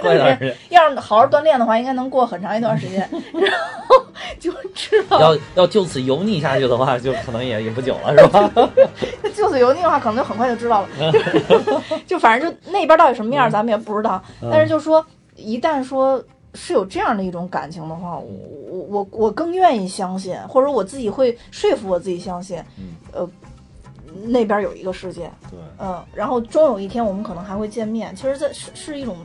[0.00, 3.00] 过一段时间 要是好好锻炼的话，应该能过很长一段时间，
[3.34, 3.52] 然
[3.88, 4.06] 后
[4.40, 5.20] 就知道。
[5.20, 8.50] 要要就此油腻下去的话，就可能也也不久了，是吧？
[9.34, 10.88] 就此油腻的话，可能就很快就知道了。
[11.08, 14.22] 就 就反正就那边到底什么样，咱们也不知道。
[14.42, 15.04] 但是就说，
[15.36, 16.22] 一旦说
[16.54, 18.26] 是有这样的一种感情的话，我
[18.70, 22.60] 我我我更愿意相信，或者我自己会说服我自己相信，
[23.12, 23.28] 呃，
[24.26, 28.14] 那边有一个世界，对，嗯，然后终有一天我们可能还会见面。
[28.16, 29.16] 其实这是是一种，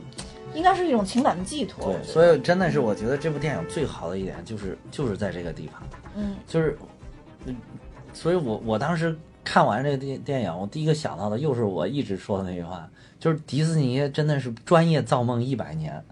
[0.54, 1.92] 应该是一种情感的寄托。
[1.92, 5.82] 对，所以真的是我觉得这部电影最好的一点就是就是在这个地方，
[6.16, 6.36] 嗯。
[6.46, 6.78] 就是，
[7.46, 7.56] 嗯
[8.12, 12.88] 所以我我当时看完这个电电影，我第一个想到的又是我一直说的那句话，
[13.18, 16.02] 就是迪士尼真的是专业造梦一百年。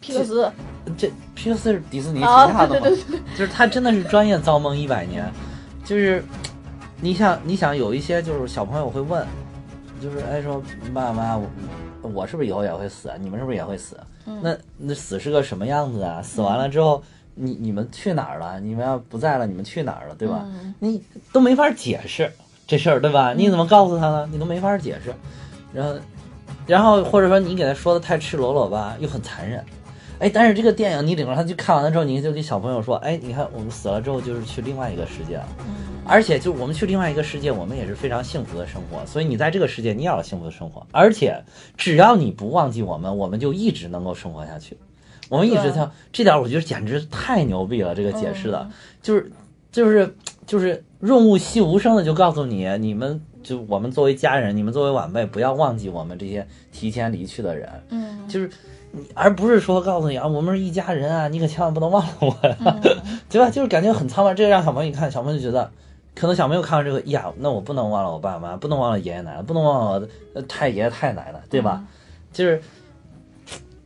[0.00, 0.50] 皮克斯。
[0.96, 2.74] 这皮克斯是迪士尼旗啊，下的。
[2.74, 5.28] 嘛，对对对对，就是他真的是专业造梦一百年，
[5.84, 6.24] 就是
[7.00, 9.26] 你想你想有一些就是小朋友会问，
[10.00, 10.62] 就是哎说
[10.94, 11.48] 爸妈我
[12.02, 13.16] 我是不是以后也会死啊？
[13.20, 13.98] 你们是不是也会死？
[14.26, 16.20] 嗯那那死是个什么样子啊？
[16.22, 17.02] 死完了之后。
[17.34, 18.60] 你你们去哪儿了？
[18.60, 20.14] 你们要不在了，你们去哪儿了？
[20.16, 20.42] 对吧？
[20.44, 22.30] 嗯你都没法解释
[22.66, 23.32] 这事儿，对吧？
[23.32, 24.28] 你怎么告诉他呢？
[24.30, 25.14] 你都没法解释，
[25.72, 25.98] 然后，
[26.66, 29.64] 然后或者说你给他说的太赤裸裸吧，又很残忍。
[30.22, 35.48] 哎，但是这个电影你领着他去看完了之后，你就给小朋友说，哎，你看我们死了之后就是去另外一个世界了，
[36.06, 39.04] 而且就我们去另外一个世界，我们也是非常幸福的生活。
[39.04, 41.42] 所以你在这个世界你也要有幸福的生活，而且
[41.76, 44.76] 只要你不忘记我们，我们就一直能够生活下去。
[45.28, 48.72] 我们一直对像这点，我觉得简直太牛逼了，这个解释的，嗯。
[49.02, 49.32] 就是
[49.72, 58.28] 就是就是润物细无声的就告诉你，你们就我们作为家人，你们作为晚辈，不要忘记我们这些提前离去的人，嗯。
[58.28, 58.48] 就是
[58.92, 62.56] 你，而不是说告诉你啊，我们是一家人啊，你可千万不能忘了我呀，
[63.28, 63.50] 对吧？
[63.50, 65.70] 就是感觉很苍白，这个让小朋友一看，小朋友就觉得。
[66.14, 70.06] 可能小朋友看到这个呀，那我不能忘了我爸妈，不能忘了爷爷奶奶，不能忘了
[70.46, 71.82] 太爷爷太奶奶，对吧？
[72.34, 72.60] 就是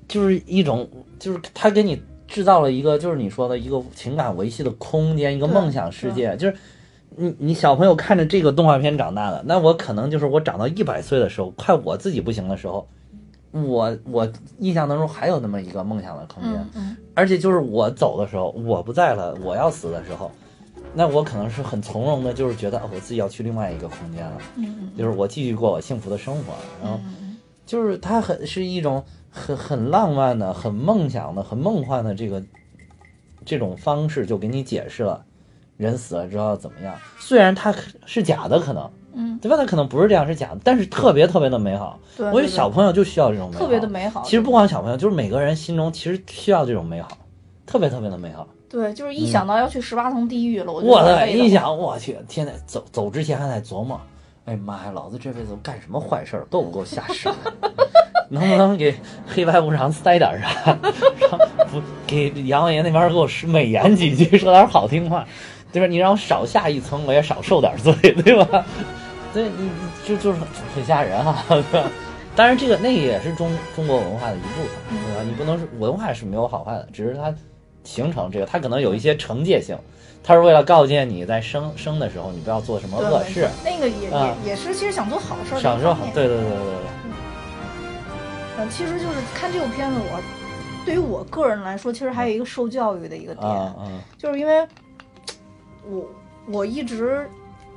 [0.08, 0.88] 就是一种，
[1.20, 6.36] 就是他给你制造了一个，就是你说的一个情感维系的空间，一个梦想世界。
[6.36, 6.56] 就是
[7.10, 12.88] 你你小朋友看着这个动画片长大的，那我可能就是我长到一百岁的时候，快我自己不行的时候，
[13.64, 16.96] 我我印象当中还有那么一个梦想的空间。
[17.14, 20.30] 而且就是我走的时候，我不在了，我要死的时候，
[20.94, 26.98] 那我可能是很从容的，就是觉得哦我自己要去另外一个空间了，嗯就是我继续过我幸福的生活，然后。
[27.04, 27.22] 嗯
[27.66, 32.40] 就是它很是一种很很浪漫的、很梦想的、很梦幻的这个
[33.44, 35.24] 这种方式，就给你解释了
[35.76, 36.94] 人死了之后怎么样。
[37.18, 38.88] 虽然它是假的，可能
[39.18, 39.56] 嗯，对吧？
[39.56, 41.98] 他可能不是这样，是假的，但是特别特别的美好。
[42.16, 44.22] 对，我觉得小朋友就需要这种美好，特别的美好。
[44.24, 47.08] 其实不光小朋友，就是每个人心中其实需要这种美好，
[47.64, 48.46] 特别特别的美好。
[48.68, 53.98] 对，就是一想到要去十八层地狱了，我就我的一想，我去，天呐，走走之前还在琢磨，
[54.44, 57.30] 哎妈呀，老子这辈子干什么坏事儿，够不够下世？
[58.28, 58.94] 能不能给
[59.26, 60.76] 黑白无常塞点啥？
[61.70, 65.24] 不给阎王爷那边给我美言几句，说点好听话，
[65.72, 65.86] 对吧？
[65.86, 68.66] 你让我少下一层，我也少受点罪，对吧？
[69.36, 69.70] 对你你
[70.06, 71.44] 就就是很很吓人哈？
[72.34, 75.22] 当然，这个那个也是中中国文化的一部分，对吧？
[75.22, 77.34] 你不能说文化是没有好坏的，只是它
[77.84, 79.76] 形成这个，它可能有一些惩戒性，
[80.24, 86.14] 它是为了告诫你在生生的时候你不要做什么恶事，那个也啊也也是，其实想做好事儿的一享受方面。
[86.14, 86.74] 对对对对对
[88.58, 90.20] 嗯，其实就是看这部片子，我
[90.84, 94.66] 对于我个人来说，其实还有一个受教育的一个，点，啊啊就是因为
[95.88, 96.06] 我
[96.48, 97.28] 我一直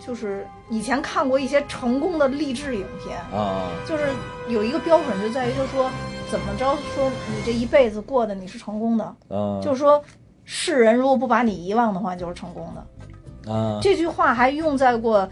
[0.06, 3.70] 就是以前看过一些成功的励志影片，啊。
[3.88, 4.10] 就是
[4.48, 5.90] 有一个标准就在于，就是说
[6.30, 10.02] 怎么着说你这一辈子过的你是成功的，啊，就是说
[10.46, 13.52] 世人如果不把你遗忘的话，你就是成功的。
[13.52, 13.80] 啊。
[13.82, 15.28] 这句话还用在过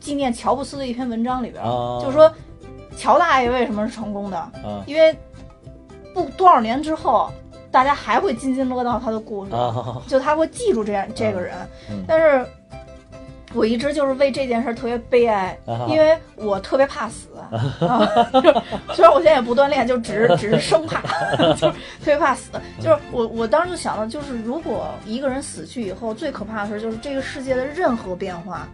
[0.00, 2.32] 纪念乔布斯的一篇文章里边，啊，就是说
[2.96, 4.36] 乔大爷为什么是成功的？
[4.36, 4.82] 啊。
[4.86, 5.16] 因为
[6.12, 7.30] 不多少年之后，
[7.70, 10.02] 大家还会津津乐道他的故事，啊。
[10.08, 11.54] 就他会记住这样这个人。
[11.90, 12.04] 嗯。
[12.08, 12.44] 但是
[13.52, 17.28] 我一直就是为这件事儿特别悲哀，啊因为我特别怕死。
[17.84, 18.06] 啊，
[18.40, 21.02] 就虽然我现在也不锻炼，就只是 只是生怕，
[21.54, 22.50] 就是特别怕死。
[22.78, 28.68] 就是我我当时就想到，就是如果一个人死去以后，最可怕的事就是这个世界的任何变化。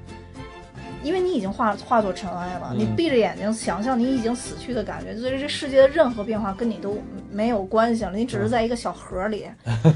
[1.07, 6.99] 因为你已经化化作尘埃了，嗯你闭着眼睛想象你已经死去的感觉，所以这世界的任何变化跟你都
[7.31, 9.47] 没有关系了，你只是在一个小盒里，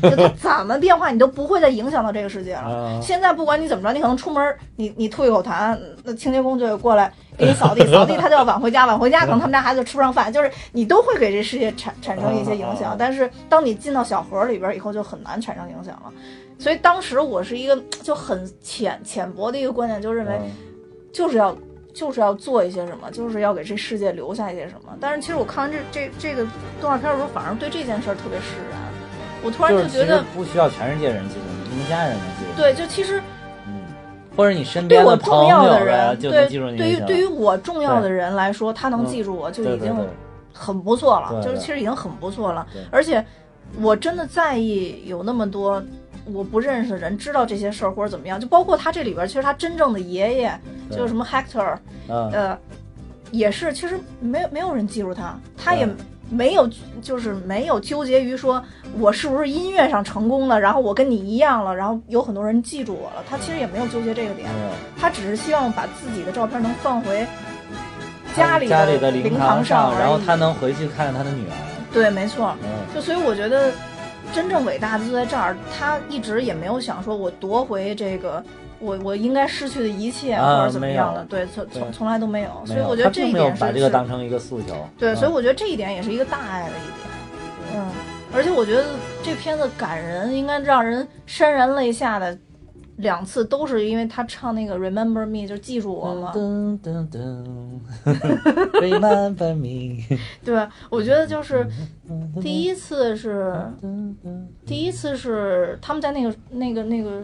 [0.02, 2.60] 就它 怎么变化你都不会再影响到这个世界了。
[2.60, 12.94] 啊现在不管你怎么着，你可能出门，你你吐一口痰，那清洁工就会过来给你扫地，扫地他就要晚回家，晚回家 可能他们家孩子吃不上饭，就是你都会给这世界产产生一些影响。
[12.96, 16.12] 但是当你进到小盒里边以后，就很难产生影响了。
[16.58, 20.50] 所以当时我是一个就很浅浅薄的一个观点，就认为嗯
[21.12, 21.56] 就是要
[21.92, 24.96] 就是要做一些什么，就是要给这世界留下一些什么。
[25.00, 26.46] 但是其实我看完这这这个
[26.80, 28.78] 动画片的时候，反而对这件事儿特别释然。
[29.42, 32.60] 我突然就觉得，不需要全世界人记住你，你们家人能记住。
[32.60, 33.22] 对，就其实
[33.66, 33.72] 嗯，
[34.36, 36.46] 或者你身边对我重要友的人，对。
[36.76, 39.96] 对于对于我重要的人来说，他能嗯记住我就已经
[40.52, 42.82] 很不错了，就是其实已经很不错了对。
[42.90, 43.24] 而且
[43.80, 45.82] 我真的在意有那么多
[46.32, 51.76] 我不认识的人知道这些事儿或者怎么样，就包括他这里边，其实他真正的爷爷对就是什么 Hector，
[52.08, 52.58] 嗯，呃，
[53.30, 55.88] 也是其实没有没有人记住他，他也
[56.30, 56.68] 没有
[57.02, 58.62] 就是没有纠结于说
[58.98, 64.48] 我是不是音乐上成功了，然后我跟你一样了，然后有很多人记住我了，他其实也没有纠结这个点。
[64.98, 67.26] 他只是希望把自己的照片能放回
[68.36, 71.52] 家里家里的灵堂上，然后他能回去看看他的女儿。
[71.92, 72.54] 对，没错。
[72.62, 73.72] 嗯，就所以我觉得
[74.32, 78.42] 真正伟大的就在这儿，他一直也没有想说我夺回这个。
[78.82, 84.74] 我我应该失去的一切，啊或者怎么样的，没对，从从从来都没有，所以我觉得这一点是把这个当成一个诉求。
[84.98, 87.90] 对，嗯所以我觉得这一点也是一个大爱的一点，嗯，
[88.34, 88.86] 而且我觉得
[89.22, 92.34] 这片子感人，应该让人潸然泪下的
[93.00, 97.44] 两次，都是因为他唱那个 Remember Me，就记住我了，噔噔噔
[98.80, 100.02] ，Remember me。
[100.44, 100.68] 对吧？
[100.88, 101.66] 我觉得就是
[102.40, 103.54] 第一次是
[104.66, 107.22] 第一次是他们在那个那个那个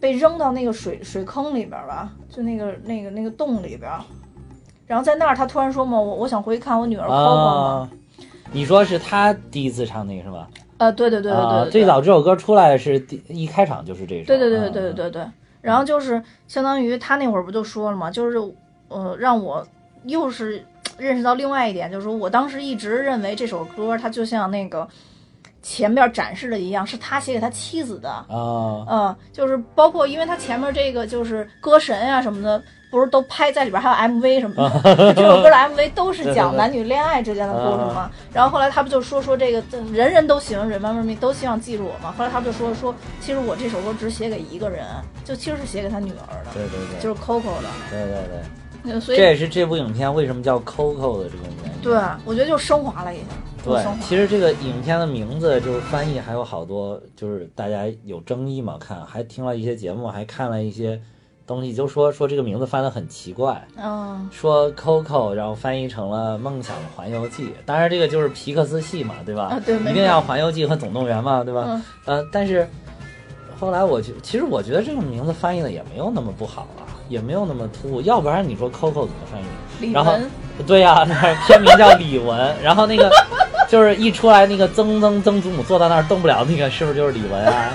[0.00, 4.00] 被扔到那个水水坑里边儿吧，就那个那个那个洞里边儿，
[4.86, 7.90] 然后在那儿他突然说嘛，我我想回去看我女儿 Coco 嘛，啊，
[8.52, 10.48] 你说是他第一次唱那个是吧？
[10.78, 14.26] 呃，对对对对对最早这首歌出来是第一开场就是这首。
[14.26, 15.26] 对对对对嗯对对对对。
[15.60, 18.38] 然后就是相当于他那会儿不就说了嘛，就是
[18.88, 19.66] 呃让我
[20.04, 20.64] 又是
[20.96, 24.88] 认识到另外一点，就是说我当时一直认为这首歌它就像那个
[25.62, 28.08] 前面展示的一样，是他写给他妻子的。
[28.08, 38.10] 啊，嗯，就是包括，因为他前面这个就是歌神啊什么的，不是都拍在里边，还有 MV 什么的，这首歌的 MV 都是讲男女恋爱之间的故事嘛。
[38.32, 42.14] 然后后来他不就说说这个人人都喜欢 Remember Me，都希望记住我嘛。
[42.16, 44.84] 后来他不就说说，其实我这首歌只写给一个人，
[45.24, 47.68] 就其实是写给他女儿的，对对对，就是 Coco 的。
[47.90, 48.12] 对对
[48.84, 51.82] 对，呃所以这也是这部影片为什么叫 Coco 的这个原因。
[51.82, 53.24] 对我觉得就升华了一下，
[53.64, 61.00] 对，其实这个影片的名字就是翻译还有好多，就是大家有争议嘛，看还听了一些节目，还看了一些
[61.48, 69.44] 东西，就说说这个名字翻得很奇怪，嗯，说 Coco，然后翻译成了《梦想环游记》，当然这个就是皮克斯系嘛，对吧？
[69.44, 71.64] 啊对一定要环游记和总动员嘛，对吧？
[71.66, 72.68] 嗯呃，但是
[73.58, 79.46] 后来我觉，其实我觉得这个名字翻译的也没有那么不好啊，也没有那么突兀，要不然你说 Coco 怎么翻译？
[79.80, 80.12] 李然后，
[80.66, 81.14] 对呀、那
[81.46, 83.10] 片名叫李玟，然后那个
[83.68, 87.70] 就是一出来那个曾曾曾祖母坐到那儿动不了，那个是不是就是李玟啊？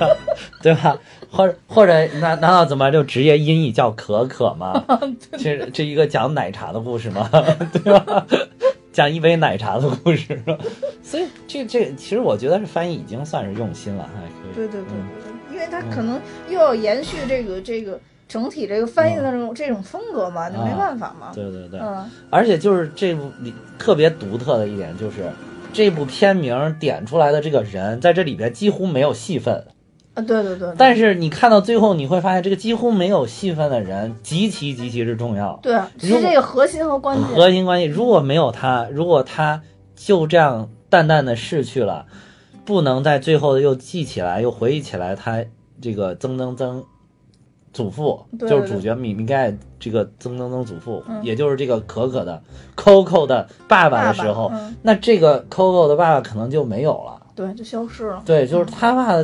[0.62, 0.96] 对吧？
[1.34, 4.84] 或者或者难难道怎么就职业音译叫可可吗？
[5.36, 7.28] 这这一个讲奶茶的故事吗？
[7.72, 8.26] 对吧？
[8.92, 10.40] 讲一杯奶茶的故事，
[11.02, 14.54] 所以这这其实我觉得是翻译已经算是用心了，还可以。
[14.54, 21.32] 对对对嗯对对，因为他可能又要延续这个这个整体这个翻译的这种、这种风格嘛，就没啊办法嘛。
[21.34, 25.24] 对对对，嗯，而且就是这部里特别独特的一点就是，
[25.72, 29.64] 这部片名点出来的这个人在这里边几乎没有戏份，
[30.14, 37.26] 啊，对对对，但是你看到最后你会发现，这个几乎没有戏份的人极其极其之重要，对是这个核心和关键。
[37.26, 37.86] 核心关系。
[37.86, 39.60] 如果没有他，如果他
[39.96, 42.06] 就这样淡淡的逝去了，
[42.64, 45.44] 不能在最后又记起来，又回忆起来他
[45.80, 46.84] 这个曾曾曾
[47.72, 52.40] 祖父，对对就是主角米米盖这个曾曾曾祖父，嗯也就是这个可可的
[52.76, 57.20] Coco 的爸爸的时候，爸爸嗯那这个 Coco 的爸爸可能就没有了。
[57.34, 58.22] 对，就消失了。
[58.24, 59.16] 对，就是他爸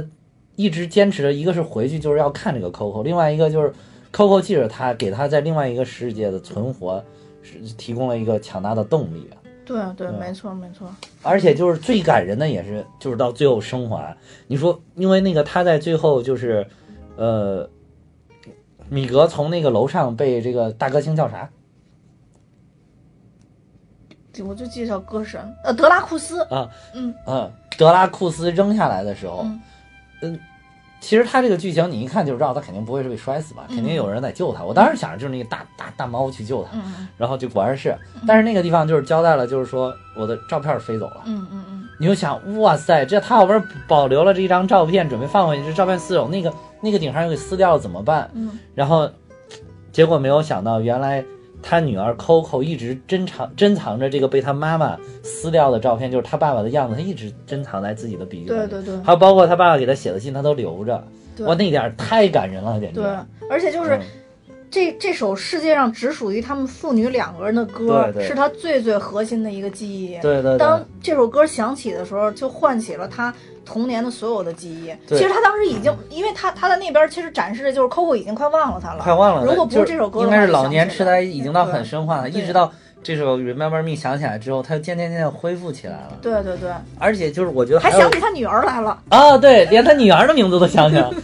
[0.61, 3.72] 一直坚持着，一个是回去就是要看这个 Coco，另外一个就是
[4.12, 7.02] Coco 记着他，给他在另外一个世界的存活
[7.42, 9.30] 是提供了一个强大的动力。
[9.64, 10.86] 对对，对没错没错。
[11.22, 14.14] 而且就是最感人的也是，就是到最后生还。
[14.48, 16.66] 你说，因为那个他在最后就是，
[17.16, 17.68] 呃，
[18.90, 21.48] 米格从那个楼上被这个大歌星叫啥？
[24.44, 26.42] 我就记得叫歌神，呃，德拉库斯。
[26.44, 29.61] 啊，嗯嗯，德拉库斯扔下来的时候，嗯
[30.22, 30.40] 嗯，
[31.01, 34.62] 其实他这个剧情你一看就知道，他肯定不会是被摔死吧，肯定有人在救他。
[34.62, 37.96] 我当时想着就是那个大大大猫去救他，嗯然后就果然是，
[38.26, 41.22] 但是那个地方就是交代了，就是说我的照片飞走了。
[41.24, 48.30] 嗯嗯嗯你就想，哇塞，这他好不容易保留了这一张照片，准备放回去，这照片撕走，那个那个顶上又给撕掉了，怎么办？
[48.34, 49.11] 嗯然后
[49.92, 51.24] 结果没有想到，原来
[51.62, 58.68] 他女儿 Coco 一直珍藏珍藏着这个被他妈妈撕掉的照片，就是他爸爸的样子，他一直珍藏在自己的笔记本里。
[58.68, 61.04] 对对对还有包括他爸爸给他写的信，他都留着。
[61.46, 63.00] 哇，那点儿太感人了，简直。
[63.00, 63.11] 对，
[63.48, 64.00] 而且就是嗯
[64.71, 70.16] 这这首世界上只属于他们父女两个人的歌，对对是他最最核心的一个记忆。
[70.21, 74.95] 对对对当这首歌响起的时候，就唤起了他童年的所有的记忆。
[75.09, 79.45] 对其实他当时已经，因为他他在那边其实展示的就是 Coco 已经快忘了他了，快忘了。
[79.45, 86.18] 如果不是这首歌的话，应该是老年痴呆已经到很深化了，一直到这首 Remember Me 想起来之后，他就渐渐渐渐恢复起来了。
[86.23, 89.03] 对对对，而且就是我觉得还有想起他女儿来了。
[89.09, 91.14] 啊，对，连他女儿的名字都想起来了。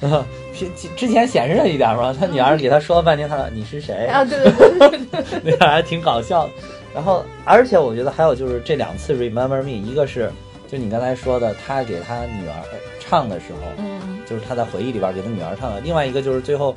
[0.66, 4.06] 啊，之之前显示了一点嘛，他女儿给他说了半天，他说你是谁？
[4.06, 4.52] 啊，对对
[5.10, 6.52] 对那个还挺搞笑的。
[6.94, 10.32] 然后，而且我觉得还有就是这两次 Remember Me，一个是
[10.66, 12.54] 就你刚才说的，他给他女儿
[12.98, 16.74] 唱的时候，嗯就是他在回忆里边给他女儿唱的；另外一个就是最后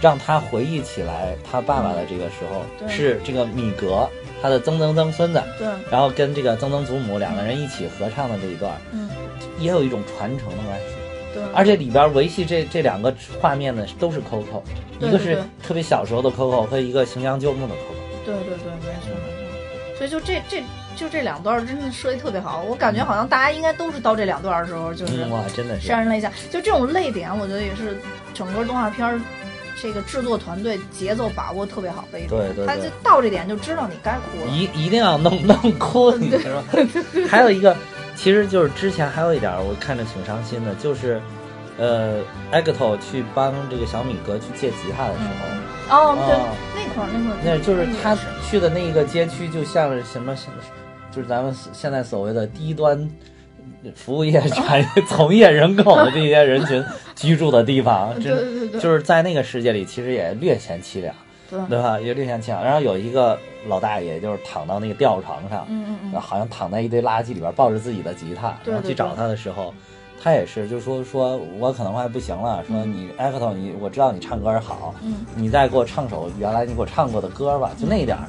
[0.00, 4.08] 让他回忆起来他爸爸的这个时候，对是这个米格
[4.40, 9.08] 他的曾曾曾孙子，对，然后跟这个曾曾祖母两个人一起合唱的这一段，嗯
[9.58, 10.86] 也有一种传承的关系。
[11.32, 14.62] 对，而且里边维系这这两个画面呢，都是 Coco，
[14.98, 18.24] 对一个是特别小时候的 Coco 和一个行将就木的 Coco。
[18.24, 19.98] 对对对，没错没错。
[19.98, 20.62] 所以就这这
[20.96, 26.30] 就这两段真的设计特别好，我感觉好像大家应该都是到这两段的时候就是嗯，哇，真的是潸然泪下。
[26.50, 27.96] 就这种泪点，我觉得也是
[28.34, 29.20] 整个动画片儿
[29.80, 32.38] 这个制作团队节奏把握特别好的一种。
[32.38, 34.52] 对对对他就到这点就知道你该哭了。
[34.52, 36.64] 一一定要弄弄哭，你知道吗？
[37.28, 37.76] 还有一个，
[38.14, 41.20] 其实就是之前还有一点儿我看着挺伤心的，就是，
[41.78, 42.18] 呃
[42.50, 45.20] a g a t o 去帮这个小米哥去借吉他的时
[45.88, 48.16] 候，哦，对哦，那块儿那块儿，那就是他
[48.48, 50.56] 去的那一个街区，就像是什么什么，
[51.10, 53.08] 就是咱们现在所谓的低端
[53.94, 56.84] 服务业产业从业人口的这些人群
[57.16, 61.14] 居住的地方， 对对对对，就是在那个世界里，其实也略显凄凉，
[61.68, 61.98] 对吧？
[61.98, 62.62] 也略显凄凉。
[62.64, 63.36] 然后有一个
[63.66, 69.72] 老大爷，就是躺到那个吊床上，嗯嗯嗯，好像躺在一堆垃圾里边，抱着自己的吉他，然后去找他的时候，
[70.22, 75.24] 他也是，就说说我可能快不行了，说你 c t o 你我知道你唱歌好，嗯。
[75.34, 78.24] 你再给我唱首原来你给我唱过的歌吧，就那一点儿，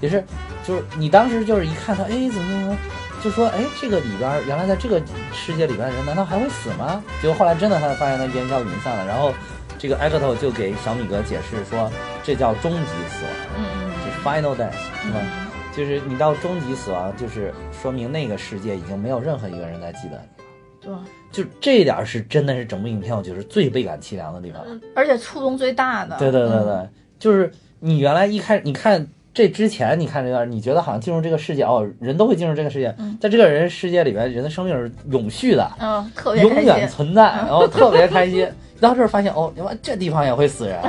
[0.00, 0.24] 也是，
[0.66, 2.76] 就是你当时就是一看他，哎，怎么怎么，
[3.22, 5.00] 就说哎，这个里边儿原来在这个
[5.32, 7.02] 世界里边的人难道还会死吗？
[7.22, 9.32] 结果后来真的他发现他烟消云散了，然后
[9.78, 11.90] 这个 c t o 就给小米哥解释说，
[12.22, 13.83] 这叫终极死亡，嗯嗯。
[13.83, 13.83] 就是
[14.24, 14.72] final death，
[15.02, 15.20] 是吧？
[15.20, 15.44] 嗯
[15.76, 21.00] 就是你到终极死亡，就是说明那个世界已经没有任何一个人在记得你了。
[21.32, 24.62] 对，就这一点儿是真的是整部影片我觉得最倍感凄凉的地方。
[24.94, 27.50] 而且触动最大的，对对对对，嗯就是
[27.80, 38.48] 你原来一开始你看这之前你看这段，你觉得好像进入这个世界哦，人都会进入这个世界，嗯在这个人世界里边，人的生命是永续的，嗯，特别永，远存在，然后 特别开心。
[38.80, 39.52] 到这儿发现哦，
[39.82, 40.80] 这地方也会死人，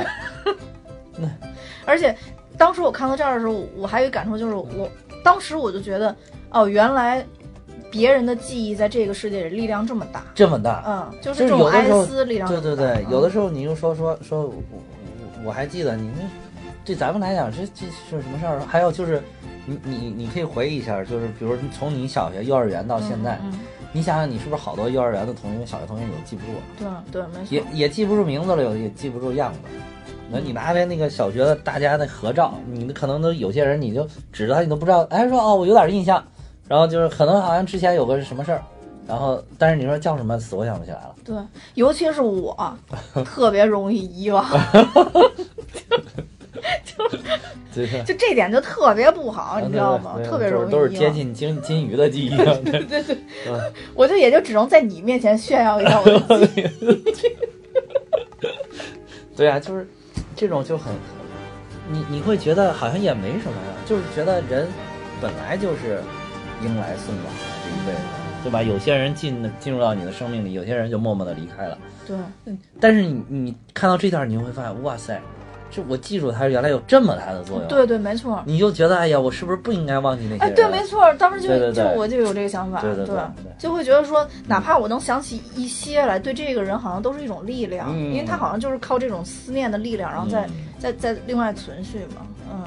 [1.18, 1.28] 那
[1.84, 2.14] 而且
[2.58, 4.88] 当时我看到这儿的时候，我还有一个感受，就是我
[5.22, 6.14] 当时我就觉得，
[6.50, 7.24] 哦，原来
[7.90, 10.82] 别人的记忆在这个世界里力量这么大，这么大。
[10.86, 16.24] 嗯，就就是这种哀思力量对对对，有的嗯时候你就说说说，我我我还记得你那，
[16.84, 18.60] 对咱们来讲，这这是什么事儿？
[18.66, 19.22] 还有就是，
[19.66, 23.58] 你你你可以回忆一下，就是比如从你小学、幼儿园到现在，嗯嗯
[23.92, 29.58] 你想想，你是不是好多幼儿园的同学、小学同学你都记不住了，嗯对对，没也错，也记不住名字了，有的也记不住样子。
[30.30, 36.22] 那你拿来那个小学的大家的合照，你可能都有些人你就指着他，你都不知道，哎，说哦，我有点印象，
[36.68, 38.62] 然后就是可能好像之前有个什么事儿，
[39.06, 41.14] 然后但是你说叫什么，死我想不起来了。
[41.24, 41.36] 对，
[41.74, 42.76] 尤其是我
[43.24, 44.44] 特别容易遗忘，
[47.72, 50.16] 就就这点就特别不好，你知道吗？
[50.24, 50.90] 特别容易都是。
[50.90, 52.30] 接近金金鱼的记忆。
[52.36, 53.16] 对对对，
[53.94, 57.36] 我就也就只能在你面前炫耀一下我的记忆。
[59.36, 59.86] 对啊，就是
[60.36, 60.94] 这种就很，
[61.90, 64.68] 你你会觉得好像也没什么呀，就是觉得人
[65.20, 66.00] 本来就是
[66.62, 68.00] 迎来送往的这一辈子，
[68.44, 68.62] 对吧？
[68.62, 71.78] 有些人进进入到你的生命里，有些人就默默的离开了。
[72.06, 75.20] 对，但是你你看到这段，你就会发现，哇塞，
[75.76, 78.42] 就我记住它原来有这么大的作用，对对，没错。
[78.46, 90.52] 你就觉得哎呀，我是不是不应该忘记那些哎，对，没错，当时就就我就有这个想法，对对对对就会觉得说，哪怕我能想起一些来，对这个人好像都是一种力量，嗯因为他好像就是靠这种思念的力量，然后再、嗯。
[90.78, 92.62] 再再另外存续嘛，嗯。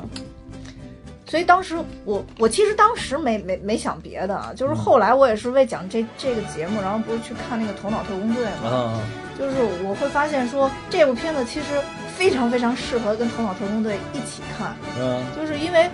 [1.30, 9.02] 所以当时我我其实当时没没没想别的啊，就是后来我也是为讲这这个节目，然后不是去看那个《头脑特工队》嘛，啊，
[9.38, 11.80] 就是我会发现说这部片子其实
[12.18, 15.24] 非常非常适合跟《头脑特工队》一起看，嗯。
[15.38, 15.82] 就是因为《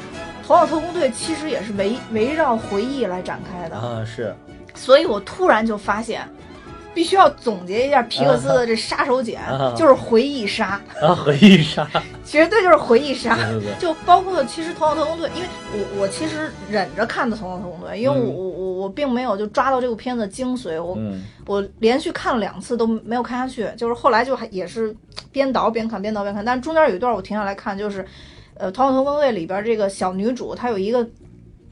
[0.47, 4.33] 头脑特工队》其实也是围围绕回忆来展开的，啊是，
[4.73, 6.25] 所以我突然就发现，
[6.95, 9.73] 必须要总结一下皮克斯的这杀手锏，啊。
[9.77, 11.87] 就是回忆杀，啊回忆杀，
[12.25, 13.35] 绝对就是回忆杀。
[13.35, 18.33] 对对对，就包括其实《头脑特工队》，因为我我其实忍着看的《头脑特工队》，因为我、嗯。
[18.33, 21.21] 我我我并没有就抓到这部片子的精髓，我、嗯。
[21.45, 24.95] 我连续看了两次都没有看下去，就是后来就还也是
[25.31, 28.05] 边倒边看，边倒边看，但是中间有一段我停下来看，就是
[28.55, 31.05] 呃《头脑特工队》里边这个小女主她有一个。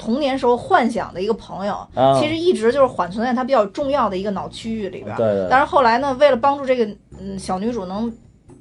[0.04, 2.20] 童年时候幻想的一个朋友，啊。
[2.20, 5.16] 其实一直就是缓存在他比较重要的一个脑区域里边。
[5.16, 6.86] 对对但是后来呢，为了帮助这个
[7.20, 8.12] 嗯小女主能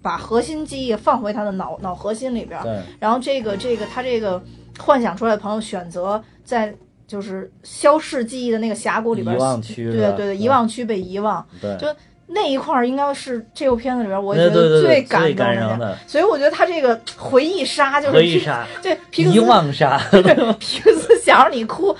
[0.00, 4.42] 把核心记忆放回她的脑脑核心里边，对，然后这个这个他这个
[4.78, 6.74] 幻想出来的朋友选择在
[7.06, 11.86] 就是消逝记忆的那个峡谷里边，对对对，遗忘区被遗忘，对，就
[12.34, 20.00] 那一块儿应该是这部片子里边我觉得最感人的，的所以我觉得他这个回忆杀就是皮回忆杀， 对皮克遗斯忘杀，
[20.58, 21.94] 皮克斯想让你哭，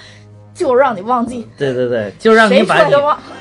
[0.55, 2.83] 就是让你忘记，对对对，就让你把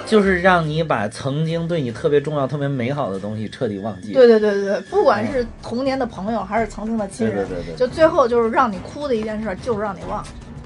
[0.05, 4.11] 就是让你把曾经对你特别重要、特别美好的东西彻底忘记。
[4.11, 10.21] 对对对对对，不管是童年的朋友还是曾经的亲人，对对对对，就最后就是让你哭的一件事，就是让你忘，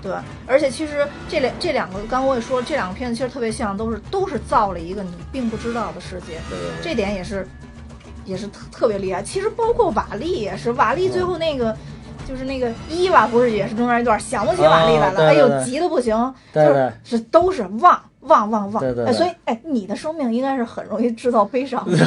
[0.10, 0.18] 对？
[0.48, 7.48] 而且其实这两这两个，刚刚我也说，这两个片子其实特别像，都是都是造了一个你并不知道的世界，对对对这点也是
[8.26, 9.22] 也是特特别厉害。
[9.22, 11.76] 其实包括瓦力也是，瓦力最后那个。
[12.28, 21.98] 就是那个伊娃不是也是中间一段想不起瓦力来了，哎呦急的不行，对就是是都是忘忘忘忘，对对对哎，所以哎，你的生命应该是很容易制造悲伤的，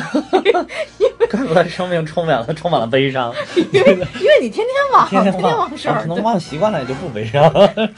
[1.31, 3.35] 怪不得生命充满了充满了悲伤，
[3.73, 7.73] 因为因为你天天忘，天天忘事儿，可能忘习惯了也就不悲伤了。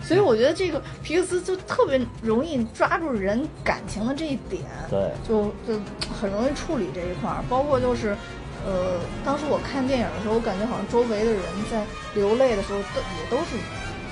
[0.00, 5.80] 所以我觉得这个皮克斯就特别容易抓住人感情的这一点，对，就就
[6.14, 7.42] 很容易处理这一块儿。
[7.48, 8.16] 包括就是，
[8.64, 11.82] 呃，当时我看电影的时候，我感觉好像周围的人在
[12.14, 13.56] 流泪的时候，都也都是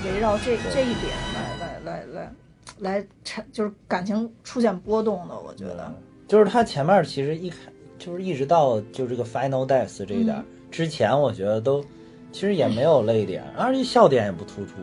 [0.05, 2.31] 围绕这这一点来来来来
[2.79, 5.35] 来产，就是感情出现波动的。
[5.39, 5.91] 我觉得，
[6.27, 7.57] 就是他前面其实一开
[7.97, 11.81] 就是一直到就这个 final death 这一点、嗯之前，我觉得都
[12.33, 14.73] 其实也没有泪点，而且笑点也不突出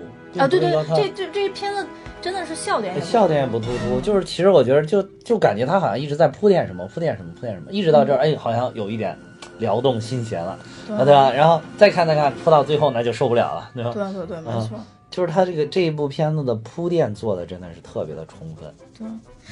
[0.41, 1.87] 啊，对对这这这片子
[2.23, 9.15] 真的是笑点笑点也不突出，就是其实我觉得就就感觉他好像一直在铺垫什么，铺垫什么，铺垫什么，一直到这儿，哎，好像有一点
[9.59, 10.53] 撩动心弦了，
[10.89, 11.31] 啊，对吧？
[11.31, 13.93] 然后再看再看，铺到最后那就受不了了，对吧？
[13.93, 14.81] 对对对，没嗯错。
[15.13, 19.07] 就是他这个这一部片子的铺垫做的真的是特别的充分，对，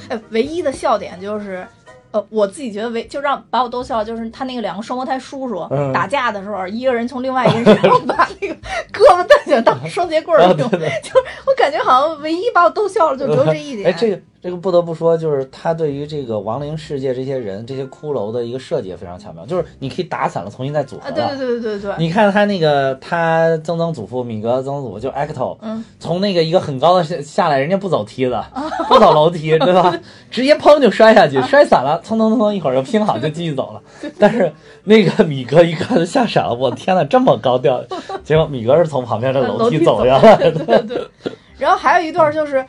[0.09, 1.65] 哎，唯一的笑点就是，
[2.13, 8.55] 呃，我自己觉得唯就让把我逗笑，就是他那个两个双胞胎叔叔、嗯打架的时候，一个人从另外一个人身上把那个
[8.91, 13.87] 胳膊蹬起来当双节棍儿用，就是我感觉好像唯一把我逗笑了就只有这一点。
[13.93, 28.43] 哎，这个这个不得不说，就是他对于这个亡灵世界这些人、这些骷髅的一个设计也非常巧妙，就是你可以打散了，重新再组合啊，对对对对对对，你看他那个，他曾曾祖父米格曾曾祖父就 Acto，嗯，从那个一个很高的下下来，人家不走梯子，
[28.89, 29.95] 不走楼梯，对吧？
[30.31, 33.83] 直接砰就摔下去，摔散了，蹭蹭蹭蹭一会儿就拼好就继续走了。
[34.19, 34.51] 但是
[34.85, 37.85] 那个米格一看就吓傻了，我天呐，这么高调！
[38.25, 40.51] 结果米格是从旁边的楼梯走下来的。
[40.51, 41.33] 对对。
[41.59, 42.65] 然后还有一段就是。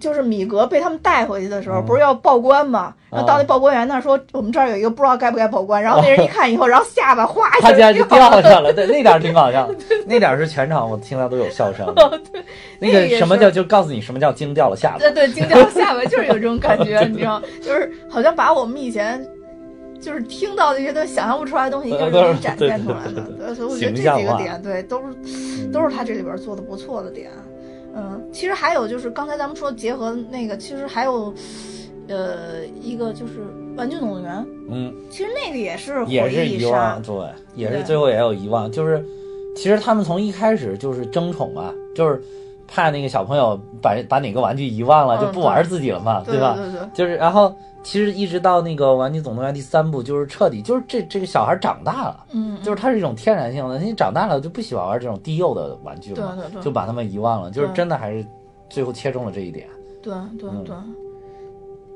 [0.00, 2.94] 就是米格被他们带回去的时候，嗯不是要报关吗？
[3.10, 5.82] 然后到那报关员那儿说，我们这儿有一个不知道该不该报关。
[5.82, 9.68] 然后那人一看以后，然后下巴哗 一下就掉掉下了，对，那点儿挺搞笑，
[10.06, 11.86] 那点儿是全场我听到都有笑声。
[12.78, 14.98] 那那个什么叫就告诉你什么叫惊掉了下巴。
[14.98, 19.24] 对对，惊掉了下巴就是有这种感觉，你知道，就是好像把我们以前
[20.00, 27.30] 就是听到的一些都想象不出来的东西，一个人给展现出来了所以我觉得这几个点，对，都是都是他这里边做的不错的点。
[27.96, 31.32] 嗯，其实还有就是刚才咱们说结合那个，其实还有
[32.08, 33.40] 呃一个就是
[33.76, 34.36] 《玩具总动员》，
[34.70, 37.14] 嗯，其实那个也是也是遗忘，，对，
[37.54, 39.02] 也是最后也有遗忘，就是
[39.56, 42.22] 其实他们从一开始就是争宠嘛，就是
[42.66, 46.54] 怕那个小朋友把把哪个玩具遗忘了，嗯就不玩自己了嘛，对吧？
[46.56, 52.26] 对对，就是然后其实一直到那个《玩具总动员》第三部，就是彻底就是这这个小孩长大了。
[52.32, 58.26] 嗯，就是他是一种天然性的，你长大了就不喜欢玩这种低幼的玩具了嘛，对对对就把他们遗忘了，就是真的还是
[58.68, 59.68] 最后切中了这一点。
[60.02, 60.74] 对对嗯对，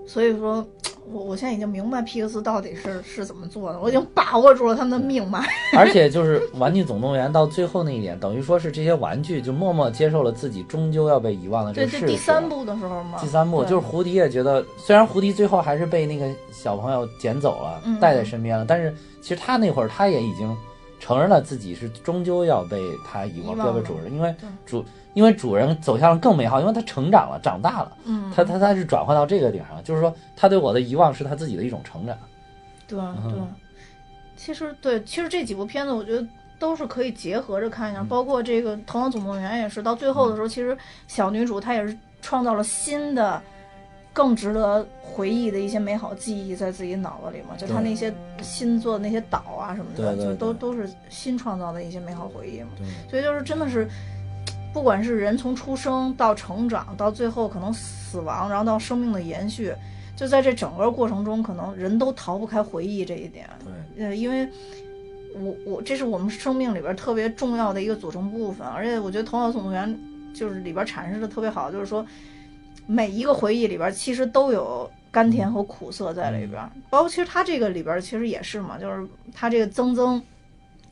[0.06, 0.64] 所以说，
[1.12, 5.44] 我我现在已经明白皮克斯到底是是怎么做的，我已经把握住了他们的命脉。
[5.76, 12.06] 而且就是《玩具总动员》到最后那一点，等于说是这些玩具就默默接受了自己终究要被遗忘的这对，个事实。
[12.06, 20.56] 这第三部的时候嘛，第三部就是胡迪也觉得，虽然胡迪最后还是被那个小朋友捡走了，嗯带在身边了，但是其实他那会儿他也已经
[21.00, 24.32] 承认了自己是终究要被他遗忘，要被主人，因为
[24.64, 24.84] 主
[25.14, 32.16] 因为主人走向了更美好，因为他成长了，长大了，嗯，他他他是转换到这个顶上，就是说他对我的遗忘是他自己的一种成长。
[32.86, 33.32] 对嗯。
[33.32, 33.40] 对，
[34.36, 36.24] 其实对，其实这几部片子我觉得
[36.58, 37.96] 都是可以结合着看一嗯。
[37.96, 40.76] 下，包括这个《头脑总动员》也是，到最后的时候，其实
[41.08, 43.42] 小女主她也是创造了新的。
[44.12, 52.68] 更值得回忆的一些美好记忆在自己脑子里嘛，就他那些新做的那些岛啊什么的，就都都是新创造的一些美好回忆嘛。
[52.76, 53.88] 对，所以就是真的是，
[54.72, 59.72] 不管是人从出生到成长，到最后可能死亡，然后到生命的延续，
[60.16, 63.48] 就在这整个过程中，可能人都逃不开回忆这一点。
[63.96, 64.48] 对，呃，因为
[65.34, 69.88] 我我这是我们生命里边特别重要的一个组成部分，而且我觉得《头脑总动员》
[70.38, 72.04] 就是里边阐释的特别好，就是说
[72.92, 76.60] 每一个回忆里边其实都有甘甜和苦涩在里边，
[76.90, 80.20] 包括其实他这个里边其实也是嘛，就是他这个曾曾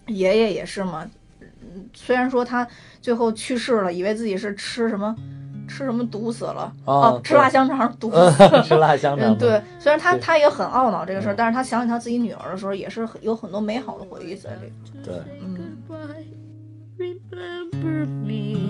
[0.07, 1.05] 爷爷也是嘛，
[1.41, 2.67] 嗯虽然说他
[3.03, 5.15] 最后去世了，以为自己是吃什么
[5.67, 8.63] 吃什么毒死了，哦吃辣香肠毒死了。
[8.63, 9.35] 吃辣香肠。
[9.35, 14.73] 嗯，对，，虽然他他也很懊恼这个事儿，嗯但是他想起他自己女儿的时候，也是有很多美好的回忆在里。
[15.05, 15.77] 对，嗯
[16.97, 18.68] ，Remember me.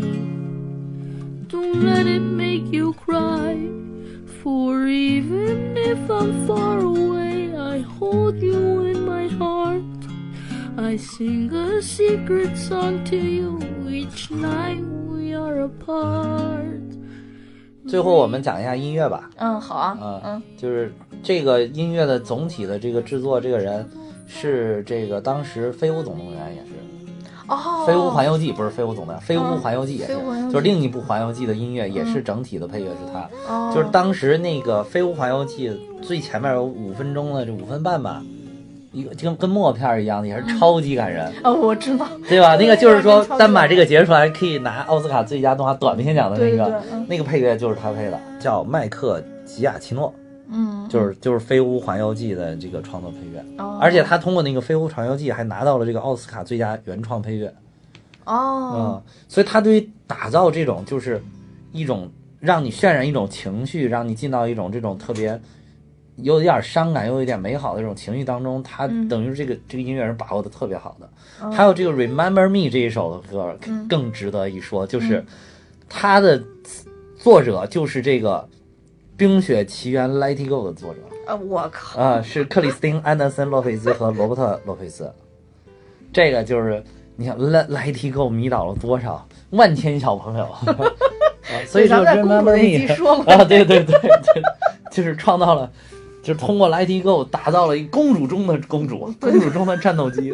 [1.48, 3.56] Don't let it make you cry.
[4.42, 9.82] For even if I'm far away, I hold you in my heart.
[10.76, 16.82] I sing a secret song to you each night we are apart.
[17.86, 19.30] 最后我们讲一下音乐吧。
[19.38, 20.92] 嗯，好啊，嗯嗯，就是
[21.22, 23.88] 这个音乐的总体的这个制作，这个人
[24.26, 26.72] 是这个当时《飞屋总动员》也是
[27.48, 30.12] 哦，《飞屋环游记》，不是《飞屋总动员》，《飞屋环游记》也是
[30.52, 33.28] 就是另一部《环游记》的音乐也是整体的配乐是他。
[33.52, 35.70] 哦就是当时那个《飞屋环游记》
[36.02, 38.22] 最前面有五分钟的这五分半吧，
[38.92, 42.56] 一个就跟跟默片儿一样的，也是超级感人，哦，我知道，对吧？
[42.56, 50.12] 那个就是说单把这个截出来可以拿奥斯卡最佳动画短片奖的那个对嗯那个配乐就是他配的，叫麦克吉亚奇诺。
[50.50, 53.78] 嗯，就是就是《飞屋环游记》的这个创作配乐，哦。
[53.80, 57.48] 而且他通过那个《飞屋环游记》还拿到了这个奥斯卡最佳原创配乐，
[58.24, 58.34] 哦。
[58.34, 61.22] 嗯哦，，所以他对于打造这种就是
[61.72, 65.38] 一种让你渲染一种情绪，让你进到一种这种特别
[66.16, 69.06] 有点伤感又有点美好的这种情绪当中，他嗯。
[69.06, 71.08] 等于是这个这个音乐人把握的特别好的。
[71.42, 71.50] 哦。
[71.52, 73.86] 还有这个《Remember Me》这一首歌嗯。
[73.86, 75.22] 更值得一说，就是
[75.90, 76.42] 它的
[77.18, 78.48] 作者就是这个
[79.18, 81.00] 《冰雪奇缘 Let It Go》的作者。
[81.26, 85.12] 啊，我靠，啊，是克里斯汀·安德森·洛佩兹和罗伯特·洛佩兹。
[86.12, 86.80] 这个就是
[87.16, 90.64] 你想，Let Let It Go 迷倒了多少万千小朋友 啊！
[91.66, 94.42] 所以说咱们在公主 Me 说过啊，对对对对，
[94.92, 95.68] 就是创造了，
[96.22, 100.32] 就是通过 Let It Go 打造了一公主中的公主， 公主中的战斗机。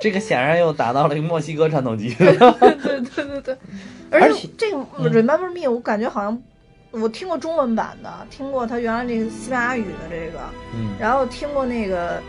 [0.00, 2.12] 这个显然又打造了一个墨西哥战斗机。
[2.18, 3.56] 对对对对，
[4.10, 6.42] 而而且且这个嗯 Remember Me，我感觉好像
[6.92, 10.40] 我听过中文版的，听过他原来那个西班牙语的这个，
[10.74, 12.20] 嗯，然后听过那个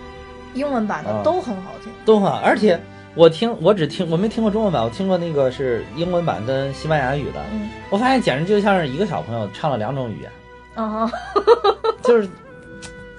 [0.54, 1.24] 英文版的，啊。
[1.24, 1.92] 都很好听。
[2.06, 2.80] 都很好，而且
[3.16, 7.42] 我听我只听我没听过中文版，我听过那个是英文版跟西班牙语的。
[7.52, 10.32] 嗯，我发现简直就像是一个小朋友唱了两种语言，
[10.76, 11.12] 啊，
[12.04, 12.30] 就是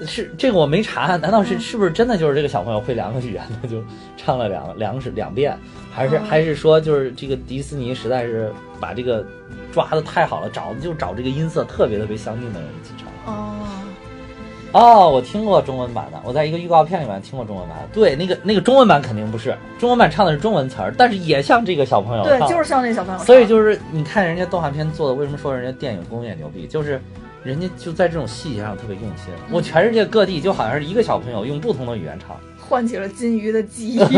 [0.06, 1.60] 是这个我没查，难道是嗯。
[1.60, 3.82] 是不是真的就是这个小朋友会两个语言的就
[4.16, 5.58] 唱了两两是两遍，
[5.92, 6.24] 还是嗯。
[6.24, 9.26] 还是说就是这个迪士尼实在是把这个
[9.72, 13.34] 抓的太好了，找就找这个音色特别特别相近的人一起唱。
[13.34, 13.66] 哦，
[14.72, 17.88] 哦，我听过中文版的，我在一个预告片里面听过中文版的。
[17.92, 26.66] 对，那个那个中文版肯定不是，中文版唱的是中文词儿，但是也像这个小朋友对，就是像那小朋友唱，所以就是你看人家动画片做的，为什么说人家电影工业牛逼？
[26.66, 27.00] 就是
[27.42, 29.32] 人家就在这种细节上特别用心。
[29.50, 33.98] 我全世界各地就好像是一个小朋友用不同的语言唱， 唤起了金鱼的记忆。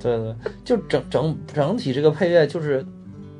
[0.00, 2.84] 对对，就整整整体这个配乐就是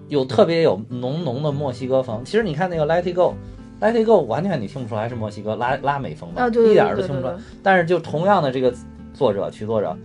[0.09, 2.24] 有特别有浓浓的墨西哥风。
[2.24, 7.34] 其实你看那个 Let It Go，Let It Go 完全你听不出来是墨西哥拉拉美风的，啊，对对一对点儿都听不出来。
[7.62, 8.74] 但是就同样的这个
[9.12, 9.96] 作者曲作者，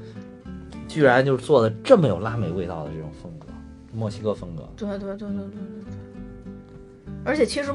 [0.88, 3.48] 居然就是做的这么有拉美味道的这种风格，
[3.94, 4.68] 墨西哥风格。
[4.76, 5.94] 对对对对对对对。
[7.26, 7.72] 而且其实，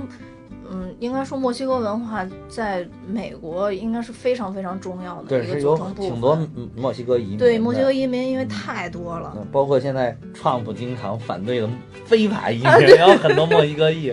[0.71, 6.11] 嗯，应该说墨西哥文化在美国应该是非常非常重要的对，一个是有组成部分。
[6.13, 7.39] 挺多嗯墨西哥移民。
[7.39, 9.33] 对墨西哥移民，因为太多了。
[9.37, 11.69] 嗯，包括现在 Trump 经常反对的
[12.05, 14.13] 非法移民，啊也有很多墨西哥裔，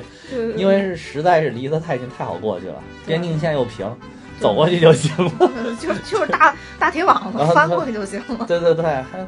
[0.56, 2.76] 因为是实在是离得太近，太好过去了，
[3.06, 3.86] 边境线又平，
[4.40, 5.32] 走过去就行了。
[5.80, 8.46] 就就是大大铁网子翻过去就行了。
[8.48, 9.28] 对对对，还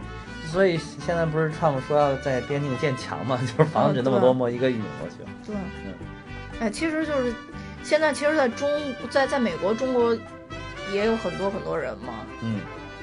[0.50, 5.16] 所以现在不是 Trump 说要在边境建墙嘛，就是防止那么多墨西哥移民过去。
[5.46, 5.56] 对，
[6.60, 7.34] 哎，其实就是
[7.84, 8.70] 现在，其实在中
[9.10, 10.16] 在在美国，中国
[10.92, 12.60] 也有很多很多人嘛，嗯，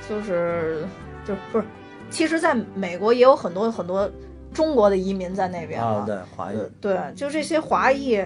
[0.08, 0.84] 就是
[1.24, 1.64] 就不是，
[2.10, 4.10] 其实在美国也有很多很多
[4.52, 6.56] 中国的移民在那边啊，对，华裔。
[6.80, 8.24] 对，就这些华裔。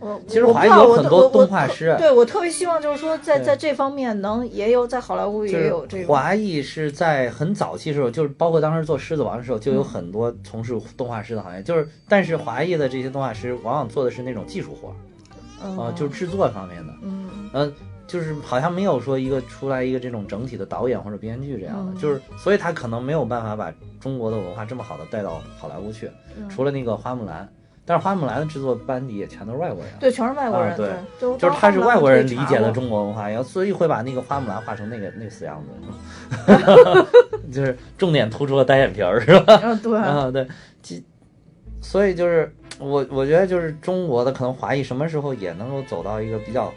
[0.00, 11.62] 我其实华裔有很多动画师对我特别希望就是说在，在在这方面能也有在好莱坞也有这个，华裔是在很早期的时候，就是包括当时做《狮子王》的时候，就有很多从事动画师的行业。
[11.62, 14.94] 就是，但是华裔的这些动画师往往做的是那种技术活
[15.60, 16.92] 啊、就是制作方面的。
[17.02, 17.74] 嗯嗯，
[18.06, 26.08] 就是好像没有说一个出来一个这种整体的导演或者编剧这样的，嗯就是所以他可能没有办法把中国的文化这么好的带到好莱坞去。
[26.38, 27.48] 嗯除了那个花木兰，
[27.88, 29.90] 但是花木兰的制作班底也全都是外国人。
[29.98, 30.90] 对，全是外国人，啊对。
[31.18, 37.06] 就就是他是外国人理解的的中国文化，然后所以会把那个花木兰画成那个那个死样子，
[37.50, 39.58] 就是重点突出了单眼皮儿，是吧？
[39.64, 40.46] 嗯，对， 啊，对，
[40.82, 41.02] 其
[41.80, 46.70] 所以就是我我觉得就是中国的可能华裔什么时候也能够走到一个比较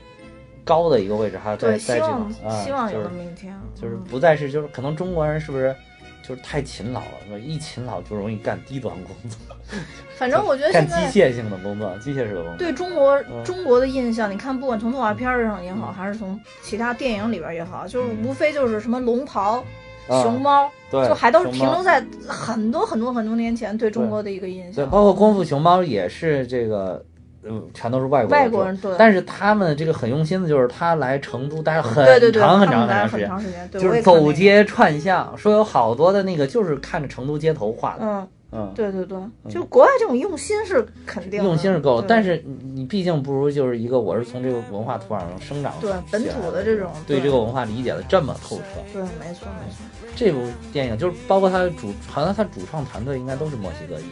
[0.64, 5.76] 高的一个位置，还有在，在这种啊，希望有就是那么一天，就是嗯不再是就是可能中国人是不是
[6.22, 9.38] 就是太勤劳了，一勤劳就容易干低端工作，
[10.18, 12.58] 反正我觉得干现在机械性的工作，机械式的工作。
[12.58, 13.44] 对中国嗯。
[13.44, 19.64] 中国的印象，你看，不管从动画片上也好，还是从其他电影里边也好，就是无非就是什么龙袍、
[20.08, 20.22] 啊。
[20.24, 24.74] 熊猫，对，就还都是停留在很多很多很多年前对中国的一个印象。
[24.74, 24.90] 对，象。
[24.90, 27.06] 包括功夫熊猫也是这个，
[27.44, 39.18] 嗯，全都是外国外国人对，但是他们这个很用心的，就是他来成都待了很长很长很很长时间，时间，对，就是走街串巷，说有好多的那个就是看着成都街头画的，嗯，嗯，对对对，
[39.50, 48.64] 就国外这种用心是肯定的，用心是够但是你你毕竟不如就是一个我是从这个文化土壤上生长起对来本土的这种对对这个文化理解的这么透彻。
[48.94, 49.84] 对，没错没错，
[50.16, 50.40] 这部
[50.72, 54.04] 电影就是包括他的主，好像他主创团队应该都是墨西哥裔，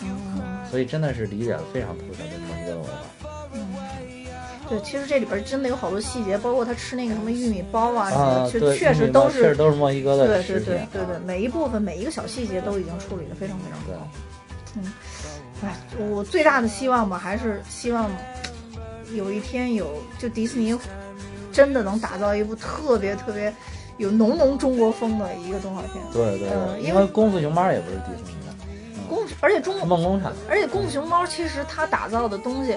[0.00, 0.40] 嗯。
[0.70, 2.22] 所以真的是理解的非常透彻。
[4.72, 10.42] 对，其实这里边真的有好多细节，包括他吃那个什么玉米包啊，啊，其对，实确实都确实是，都是墨西哥的对。
[10.42, 13.94] 对对对对，每一部分每一个小细节都已经处理的非常非常对
[14.76, 14.92] 嗯。
[15.64, 15.76] 哎，
[16.10, 18.10] 我最大的希望吧，还是希望
[19.14, 20.76] 有一天有就迪士尼
[21.52, 23.54] 真的能打造一部特别特别
[23.98, 26.02] 有浓浓中国风的一个动画片。
[26.12, 28.52] 对对对，嗯因为功夫熊猫也不是迪士尼的，
[29.08, 30.32] 功夫，而且中国梦工厂。
[30.48, 32.76] 而且功夫熊猫其实它打造的东西，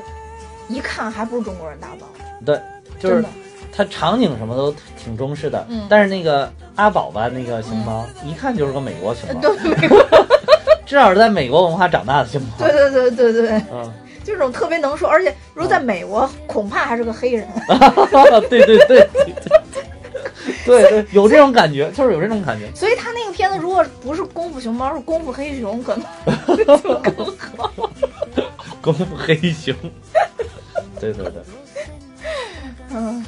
[0.68, 2.62] 一看还不是中国人打造的，对，
[3.00, 3.30] 就是真的。
[3.78, 9.98] 它场景什么都挺中式的，嗯但是那个阿宝吧，那个熊猫、一看就是个美国熊猫，对美国，
[10.88, 12.48] 至少是在美国文化长大的熊猫。
[12.58, 13.62] 对对对对对。
[13.72, 13.92] 嗯，
[14.24, 17.46] 就这种特别能说，而且如果在美国，恐怕还是个黑人。
[18.50, 19.10] 对对对对
[20.66, 22.70] 对对，有这种感觉，就是有这种感觉。
[22.74, 26.06] 所以他那个片子如果不是功夫熊猫，是功夫黑熊，可能
[26.56, 26.66] 就
[27.00, 27.14] 更
[27.48, 27.72] 好。
[28.82, 29.76] 功夫黑熊。
[31.14, 31.44] 对对对，
[32.92, 33.26] 嗯，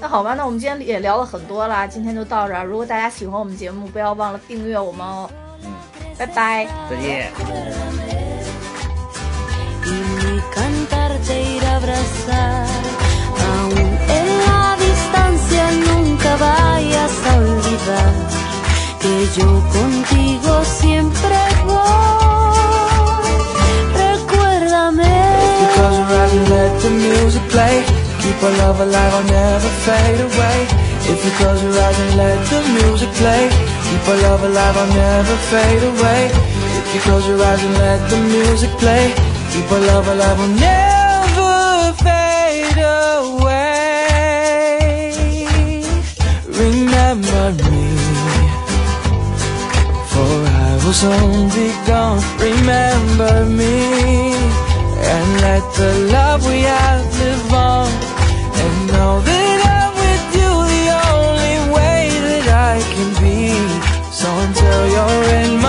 [0.00, 2.64] 那好吧，那我们今天也聊了很多啦，今天就到这儿。
[2.64, 5.30] 如果大家喜欢我们节目，不要忘了订阅我们哦。
[5.64, 5.70] 嗯，
[6.18, 6.66] 拜拜。
[6.88, 7.30] 再见。
[25.82, 27.76] Close your eyes and let the music play.
[28.22, 30.58] Keep our love alive, I'll never fade away.
[31.10, 33.42] If you close your eyes and let the music play.
[33.86, 36.22] Keep our love alive, I'll never fade away.
[36.78, 39.04] If you close your eyes and let the music play.
[39.52, 41.50] Keep our love alive, I'll never
[42.04, 43.72] fade away.
[46.62, 47.84] Remember me
[50.12, 52.20] for I soon be gone.
[52.38, 54.41] Remember me
[55.14, 57.90] and let the love we have live on.
[58.62, 63.52] And know that I'm with you the only way that I can be.
[64.10, 65.61] So until you're in